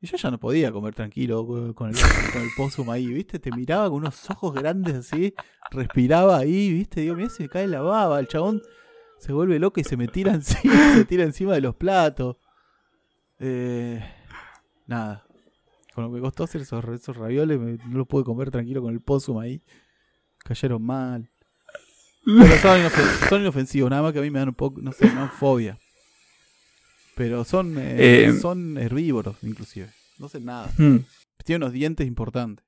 Y 0.00 0.06
yo 0.06 0.16
ya 0.16 0.30
no 0.30 0.40
podía 0.40 0.72
comer 0.72 0.94
tranquilo 0.94 1.46
co- 1.46 1.74
con 1.74 1.90
el, 1.90 1.96
con 1.96 2.42
el 2.88 2.90
ahí, 2.90 3.12
¿viste? 3.12 3.38
Te 3.38 3.52
miraba 3.52 3.90
con 3.90 3.98
unos 3.98 4.30
ojos 4.30 4.54
grandes 4.54 4.94
así, 4.94 5.34
respiraba 5.70 6.38
ahí, 6.38 6.72
¿viste? 6.72 7.02
Digo, 7.02 7.14
mira, 7.16 7.28
se 7.28 7.42
me 7.42 7.48
cae 7.50 7.66
la 7.68 7.82
baba, 7.82 8.18
el 8.18 8.26
chabón 8.26 8.62
se 9.20 9.32
vuelve 9.32 9.58
loco 9.58 9.78
y 9.80 9.84
se 9.84 9.96
me 9.96 10.08
tira 10.08 10.32
encima, 10.34 10.74
se 10.94 11.04
tira 11.04 11.24
encima 11.24 11.54
de 11.54 11.60
los 11.60 11.74
platos. 11.76 12.36
Eh, 13.38 14.02
nada. 14.86 15.24
Con 15.94 16.04
lo 16.04 16.14
que 16.14 16.20
costó 16.20 16.44
hacer 16.44 16.62
esos, 16.62 16.84
esos 16.88 17.16
ravioles, 17.16 17.58
me- 17.58 17.76
no 17.88 17.98
los 17.98 18.06
pude 18.06 18.24
comer 18.24 18.50
tranquilo 18.50 18.82
con 18.82 18.92
el 18.92 19.00
possum 19.00 19.38
ahí. 19.38 19.62
Cayeron 20.44 20.82
mal. 20.82 21.30
Pero 22.24 22.56
son, 22.58 22.80
inofen- 22.80 23.28
son 23.28 23.40
inofensivos, 23.40 23.90
nada 23.90 24.02
más 24.02 24.12
que 24.12 24.18
a 24.18 24.22
mí 24.22 24.30
me 24.30 24.38
dan 24.38 24.48
un 24.48 24.54
poco, 24.54 24.80
no 24.80 24.92
sé, 24.92 25.06
me 25.06 25.14
dan 25.14 25.30
fobia. 25.30 25.78
Pero 27.16 27.44
son, 27.44 27.76
eh, 27.78 28.26
Eh, 28.28 28.32
son 28.40 28.78
herbívoros, 28.78 29.36
inclusive. 29.42 29.90
No 30.18 30.26
hacen 30.26 30.44
nada. 30.44 30.70
Mm. 30.78 30.98
Tienen 31.44 31.62
unos 31.62 31.72
dientes 31.72 32.06
importantes. 32.06 32.64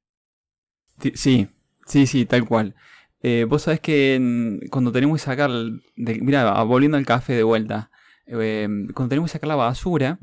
Sí, 1.15 1.49
sí, 1.87 2.07
sí, 2.07 2.25
tal 2.27 2.47
cual. 2.47 2.75
Eh, 3.23 3.47
vos 3.49 3.63
sabés 3.63 3.81
que 3.81 4.61
cuando 4.71 4.91
tenemos 4.93 5.21
que 5.21 5.25
sacar, 5.25 5.51
de- 5.51 6.21
mira, 6.21 6.63
volviendo 6.65 6.97
al 6.97 7.07
café 7.07 7.35
de 7.35 7.43
vuelta, 7.43 7.91
eh, 8.27 8.69
cuando 8.95 9.09
tenemos 9.11 9.31
que 9.31 9.35
sacar 9.35 9.49
la 9.49 9.55
basura, 9.57 10.19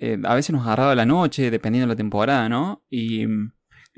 eh, 0.00 0.18
a 0.24 0.34
veces 0.34 0.52
nos 0.54 0.64
agarraba 0.64 0.94
la 0.94 1.04
noche, 1.06 1.50
dependiendo 1.50 1.86
de 1.88 1.94
la 1.94 1.96
temporada, 1.96 2.48
¿no? 2.48 2.84
Y, 2.90 3.26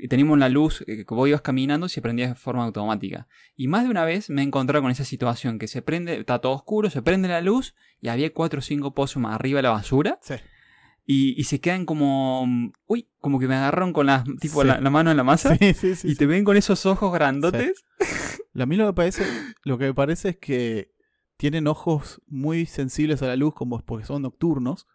teníamos 0.09 0.39
la 0.39 0.49
luz, 0.49 0.83
eh, 0.87 1.05
que 1.05 1.13
vos 1.13 1.27
ibas 1.29 1.41
caminando 1.41 1.87
se 1.87 2.01
prendía 2.01 2.29
de 2.29 2.33
forma 2.33 2.63
automática. 2.65 3.27
Y 3.55 3.67
más 3.67 3.83
de 3.83 3.91
una 3.91 4.03
vez 4.03 4.31
me 4.31 4.41
he 4.41 4.45
encontrado 4.45 4.81
con 4.81 4.89
esa 4.89 5.03
situación, 5.05 5.59
que 5.59 5.67
se 5.67 5.83
prende, 5.83 6.17
está 6.17 6.39
todo 6.39 6.53
oscuro, 6.53 6.89
se 6.89 7.03
prende 7.03 7.27
la 7.27 7.39
luz 7.41 7.75
y 8.01 8.07
había 8.07 8.33
cuatro 8.33 8.59
o 8.59 8.61
cinco 8.63 8.95
pozos 8.95 9.21
más 9.21 9.35
arriba 9.35 9.59
de 9.59 9.63
la 9.63 9.69
basura 9.69 10.17
Sí. 10.23 10.33
Y, 11.05 11.39
y 11.39 11.43
se 11.45 11.59
quedan 11.59 11.85
como, 11.85 12.45
uy, 12.85 13.09
como 13.19 13.39
que 13.39 13.47
me 13.47 13.55
agarraron 13.55 13.91
con 13.93 14.05
la, 14.05 14.23
tipo 14.39 14.61
Sí. 14.61 14.67
la, 14.67 14.79
la 14.79 14.89
mano 14.89 15.11
en 15.11 15.17
la 15.17 15.23
masa. 15.23 15.55
Sí, 15.59 15.73
sí, 15.73 15.95
sí. 15.95 16.07
Y 16.07 16.11
sí. 16.11 16.17
te 16.17 16.25
ven 16.25 16.43
con 16.43 16.57
esos 16.57 16.85
ojos 16.85 17.11
grandotes. 17.13 17.83
A 18.59 18.65
mí 18.65 18.75
lo 18.75 18.87
que, 18.87 18.93
parece, 18.93 19.25
lo 19.63 19.77
que 19.77 19.85
me 19.85 19.93
parece 19.93 20.29
es 20.29 20.37
que 20.37 20.91
tienen 21.37 21.67
ojos 21.67 22.21
muy 22.27 22.65
sensibles 22.65 23.21
a 23.23 23.27
la 23.27 23.35
luz, 23.35 23.53
como 23.53 23.79
porque 23.79 24.05
son 24.05 24.21
nocturnos. 24.21 24.87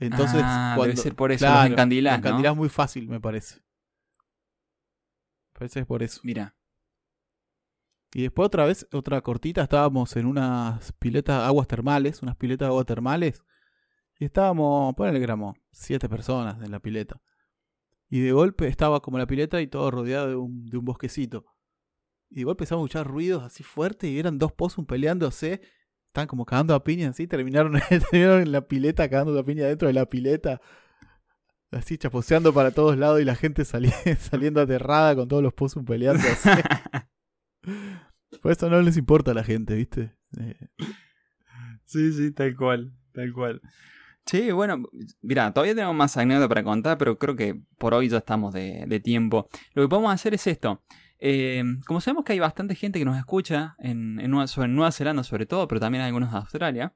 Entonces, 0.00 0.40
Ah, 0.44 0.74
cuando, 0.76 0.90
debe 0.94 1.02
ser 1.02 1.14
por 1.14 1.32
eso, 1.32 1.44
claro, 1.44 1.62
los 1.64 1.72
encandilás, 1.72 2.18
los 2.18 2.26
encandilás 2.26 2.56
muy 2.56 2.68
fácil, 2.68 3.08
me 3.08 3.20
parece. 3.20 3.60
Parece 5.52 5.74
que 5.74 5.80
es 5.80 5.86
por 5.86 6.02
eso. 6.02 6.20
Mira. 6.24 6.54
Y 8.14 8.22
después 8.22 8.46
otra 8.46 8.64
vez, 8.64 8.86
otra 8.92 9.20
cortita, 9.20 9.62
estábamos 9.62 10.16
en 10.16 10.26
unas 10.26 10.92
piletas, 10.92 11.42
aguas 11.44 11.68
termales, 11.68 12.22
unas 12.22 12.36
piletas 12.36 12.66
de 12.66 12.70
aguas 12.70 12.86
termales. 12.86 13.42
Y 14.18 14.24
estábamos, 14.24 14.94
ponele 14.94 15.22
éramos 15.22 15.56
siete 15.70 16.08
personas 16.08 16.60
en 16.62 16.70
la 16.70 16.80
pileta. 16.80 17.20
Y 18.10 18.20
de 18.20 18.32
golpe 18.32 18.66
estaba 18.66 19.00
como 19.00 19.18
la 19.18 19.26
pileta 19.26 19.60
y 19.60 19.66
todo 19.66 19.90
rodeado 19.90 20.28
de 20.28 20.36
un, 20.36 20.66
de 20.66 20.76
un 20.78 20.84
bosquecito. 20.84 21.44
Y 22.30 22.36
de 22.40 22.44
golpe 22.44 22.62
empezamos 22.64 22.82
a 22.82 22.84
escuchar 22.86 23.06
ruidos 23.06 23.42
así 23.44 23.62
fuertes 23.62 24.10
y 24.10 24.18
eran 24.18 24.38
dos 24.38 24.52
pozos 24.52 24.84
peleándose. 24.86 25.60
Estaban 26.08 26.26
como 26.26 26.44
cagando 26.46 26.74
a 26.74 26.82
piña 26.82 27.10
así, 27.10 27.26
terminaron, 27.26 27.72
terminaron 27.88 28.42
en 28.42 28.52
la 28.52 28.62
pileta 28.66 29.08
cagando 29.08 29.38
a 29.38 29.44
piña 29.44 29.66
dentro 29.66 29.88
de 29.88 29.94
la 29.94 30.06
pileta. 30.06 30.60
Así 31.70 31.98
chaposeando 31.98 32.54
para 32.54 32.70
todos 32.70 32.96
lados 32.96 33.20
y 33.20 33.24
la 33.24 33.34
gente 33.36 33.64
sali- 33.64 33.92
saliendo 34.18 34.60
aterrada 34.62 35.14
con 35.14 35.28
todos 35.28 35.42
los 35.42 35.52
pozos 35.52 35.84
peleando 35.84 36.22
así. 36.26 36.48
Por 38.42 38.52
eso 38.52 38.68
no 38.70 38.80
les 38.82 38.96
importa 38.96 39.30
a 39.32 39.34
la 39.34 39.44
gente, 39.44 39.74
¿viste? 39.74 40.16
Eh, 40.40 40.56
Sí, 41.84 42.12
sí, 42.12 42.32
tal 42.32 42.54
cual, 42.54 42.92
tal 43.12 43.32
cual. 43.32 43.62
Sí, 44.30 44.52
bueno, 44.52 44.82
mira, 45.22 45.52
todavía 45.54 45.74
tenemos 45.74 45.96
más 45.96 46.16
anécdotas 46.18 46.48
para 46.50 46.62
contar, 46.62 46.98
pero 46.98 47.18
creo 47.18 47.34
que 47.34 47.60
por 47.78 47.94
hoy 47.94 48.08
ya 48.10 48.18
estamos 48.18 48.52
de, 48.52 48.84
de 48.86 49.00
tiempo. 49.00 49.48
Lo 49.72 49.82
que 49.82 49.88
podemos 49.88 50.12
hacer 50.12 50.34
es 50.34 50.46
esto. 50.46 50.82
Eh, 51.18 51.64
como 51.86 52.00
sabemos 52.00 52.24
que 52.24 52.34
hay 52.34 52.38
bastante 52.38 52.74
gente 52.74 52.98
que 52.98 53.04
nos 53.06 53.16
escucha 53.16 53.74
en, 53.78 54.20
en 54.20 54.30
Nueva, 54.30 54.46
sobre 54.46 54.68
Nueva 54.68 54.92
Zelanda 54.92 55.24
sobre 55.24 55.46
todo, 55.46 55.66
pero 55.66 55.80
también 55.80 56.04
algunos 56.04 56.30
de 56.30 56.36
Australia, 56.38 56.94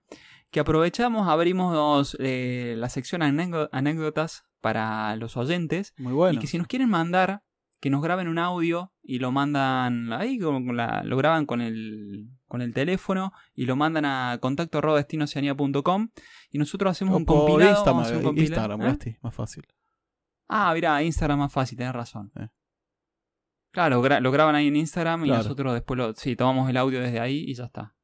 que 0.50 0.60
aprovechamos, 0.60 1.26
abrimos 1.26 2.16
eh, 2.20 2.74
la 2.76 2.88
sección 2.90 3.22
anécdo- 3.22 3.70
anécdotas 3.72 4.44
para 4.60 5.16
los 5.16 5.36
oyentes 5.38 5.94
muy 5.96 6.12
bueno. 6.12 6.36
Y 6.36 6.40
que 6.40 6.46
si 6.46 6.58
nos 6.58 6.66
quieren 6.66 6.90
mandar, 6.90 7.42
que 7.82 7.90
nos 7.90 8.00
graben 8.00 8.28
un 8.28 8.38
audio 8.38 8.92
y 9.02 9.18
lo 9.18 9.32
mandan 9.32 10.12
ahí, 10.12 10.38
con 10.38 10.76
la- 10.76 11.02
lo 11.04 11.16
graban 11.16 11.46
con 11.46 11.60
el, 11.60 12.28
con 12.46 12.62
el 12.62 12.72
teléfono 12.72 13.32
y 13.54 13.66
lo 13.66 13.74
mandan 13.74 14.04
a 14.04 14.38
contacto 14.40 14.80
destinoceanía.com 14.94 16.08
y 16.50 16.58
nosotros 16.58 16.92
hacemos 16.92 17.14
O 17.14 17.16
un 17.16 17.24
por 17.26 17.38
compilado. 17.48 17.70
Instagram, 17.72 17.92
vamos 17.96 18.02
a 18.04 18.06
hacer 18.06 18.16
un 18.18 18.22
compilado. 18.22 18.50
Instagram, 18.52 18.80
¿Eh? 18.80 18.84
Gasti, 18.84 19.16
más 19.20 19.34
fácil. 19.34 19.66
Ah, 20.48 20.70
mira, 20.74 21.02
Instagram 21.02 21.40
más 21.40 21.52
fácil, 21.52 21.76
tenés 21.76 21.92
razón. 21.92 22.30
Eh. 22.38 22.48
Claro, 23.72 24.00
gra- 24.00 24.20
lo 24.20 24.30
graban 24.30 24.54
ahí 24.54 24.68
en 24.68 24.76
Instagram 24.76 25.24
y 25.24 25.30
nosotros 25.30 25.74
después 25.74 25.98
lo, 25.98 26.14
sí, 26.14 26.36
tomamos 26.36 26.70
el 26.70 26.76
audio 26.76 27.00
desde 27.00 27.18
ahí 27.18 27.44
y 27.48 27.54
ya 27.54 27.64
está. 27.64 27.96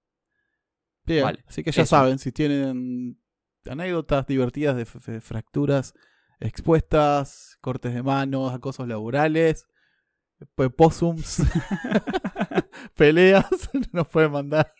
Bien, 1.05 1.23
Vale, 1.23 1.45
así 1.47 1.63
que 1.63 1.71
ya 1.71 1.83
eso. 1.83 1.91
saben, 1.97 2.19
si 2.19 2.33
tienen 2.33 3.21
anécdotas 3.71 4.27
divertidas 4.27 4.75
de 4.77 5.21
fracturas 5.21 5.95
expuestas, 6.41 7.48
cortes 7.61 7.93
de 7.95 8.03
manos, 8.03 8.53
acosos 8.53 8.87
laborales, 8.89 9.67
possums, 10.77 11.43
peleas, 12.97 13.47
nos 13.93 14.09
pueden 14.09 14.33
mandar. 14.33 14.71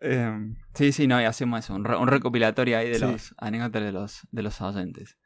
Eh, 0.00 0.54
sí, 0.74 0.92
sí, 0.92 1.06
no, 1.06 1.20
y 1.20 1.24
hacemos 1.24 1.60
eso, 1.60 1.74
un, 1.74 1.84
re- 1.84 1.96
un 1.96 2.08
recopilatorio 2.08 2.76
ahí 2.78 2.88
de 2.90 2.98
Sí. 2.98 3.04
los 3.04 3.34
anécdotas 3.38 3.82
de 3.82 3.92
los, 3.92 4.20
de 4.30 4.42
los 4.42 4.60
oyentes. 4.60 5.18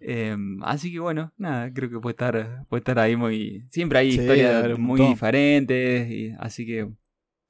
Eh, 0.00 0.36
así 0.62 0.92
que 0.92 1.00
bueno, 1.00 1.32
nada, 1.36 1.72
creo 1.72 1.90
que 1.90 1.98
puede 1.98 2.12
estar, 2.12 2.64
puede 2.68 2.78
estar 2.80 2.98
ahí 3.00 3.16
muy. 3.16 3.66
Siempre 3.70 3.98
hay 3.98 4.12
Sí, 4.12 4.20
historias 4.20 4.78
muy 4.78 5.00
montón. 5.00 5.10
diferentes, 5.10 6.10
y, 6.10 6.32
así 6.38 6.64
que 6.64 6.88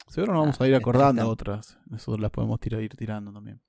Seguro 0.08 0.32
nos 0.32 0.40
vamos 0.44 0.60
a 0.62 0.66
ir 0.66 0.74
acordando 0.74 1.28
otras. 1.28 1.78
Nosotros 1.86 2.18
las 2.20 2.30
podemos 2.30 2.58
tirar, 2.58 2.80
ir 2.80 2.96
tirando 2.96 3.30
también. 3.30 3.60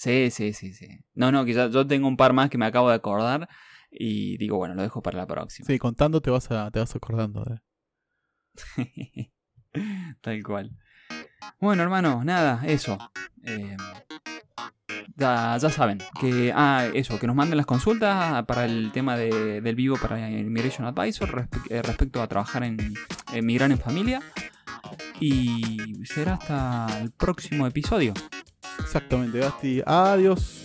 Sí, 0.00 0.30
sí, 0.30 0.52
sí, 0.52 0.72
sí. 0.72 0.88
No, 1.14 1.30
no, 1.30 1.44
que 1.44 1.52
ya- 1.52 1.68
yo 1.68 1.86
tengo 1.86 2.08
un 2.08 2.16
par 2.16 2.32
más 2.32 2.48
que 2.50 2.58
me 2.58 2.66
acabo 2.66 2.88
de 2.88 2.94
acordar 2.96 3.48
y 3.90 4.36
digo, 4.38 4.56
bueno, 4.56 4.74
lo 4.74 4.82
dejo 4.82 5.02
para 5.02 5.18
la 5.18 5.26
próxima. 5.26 5.66
Sí, 5.66 5.78
contando 5.78 6.20
te 6.20 6.30
vas, 6.30 6.50
a, 6.50 6.70
te 6.70 6.78
vas 6.78 6.94
acordando. 6.96 7.44
¿eh? 7.44 7.60
Tal 10.20 10.42
cual. 10.42 10.70
Bueno, 11.60 11.82
hermano, 11.82 12.24
nada, 12.24 12.62
eso. 12.66 12.98
Eh, 13.44 13.76
ya, 15.16 15.56
ya 15.58 15.70
saben 15.70 15.98
que 16.20 16.52
ah 16.54 16.86
eso 16.94 17.18
que 17.18 17.26
nos 17.26 17.36
manden 17.36 17.56
las 17.56 17.66
consultas 17.66 18.42
para 18.44 18.64
el 18.64 18.90
tema 18.92 19.16
de- 19.16 19.60
del 19.60 19.74
vivo 19.74 19.96
para 20.00 20.30
Immigration 20.30 20.86
Advisor 20.86 21.28
respe- 21.30 21.70
eh, 21.70 21.82
respecto 21.82 22.22
a 22.22 22.26
trabajar 22.28 22.62
en, 22.64 22.78
en 23.32 23.46
migrar 23.46 23.70
en 23.70 23.78
familia 23.78 24.20
y 25.20 26.04
será 26.06 26.34
hasta 26.34 26.86
el 27.00 27.10
próximo 27.12 27.66
episodio 27.66 28.14
Exactamente, 28.78 29.38
Gasti. 29.38 29.82
Adiós. 29.84 30.64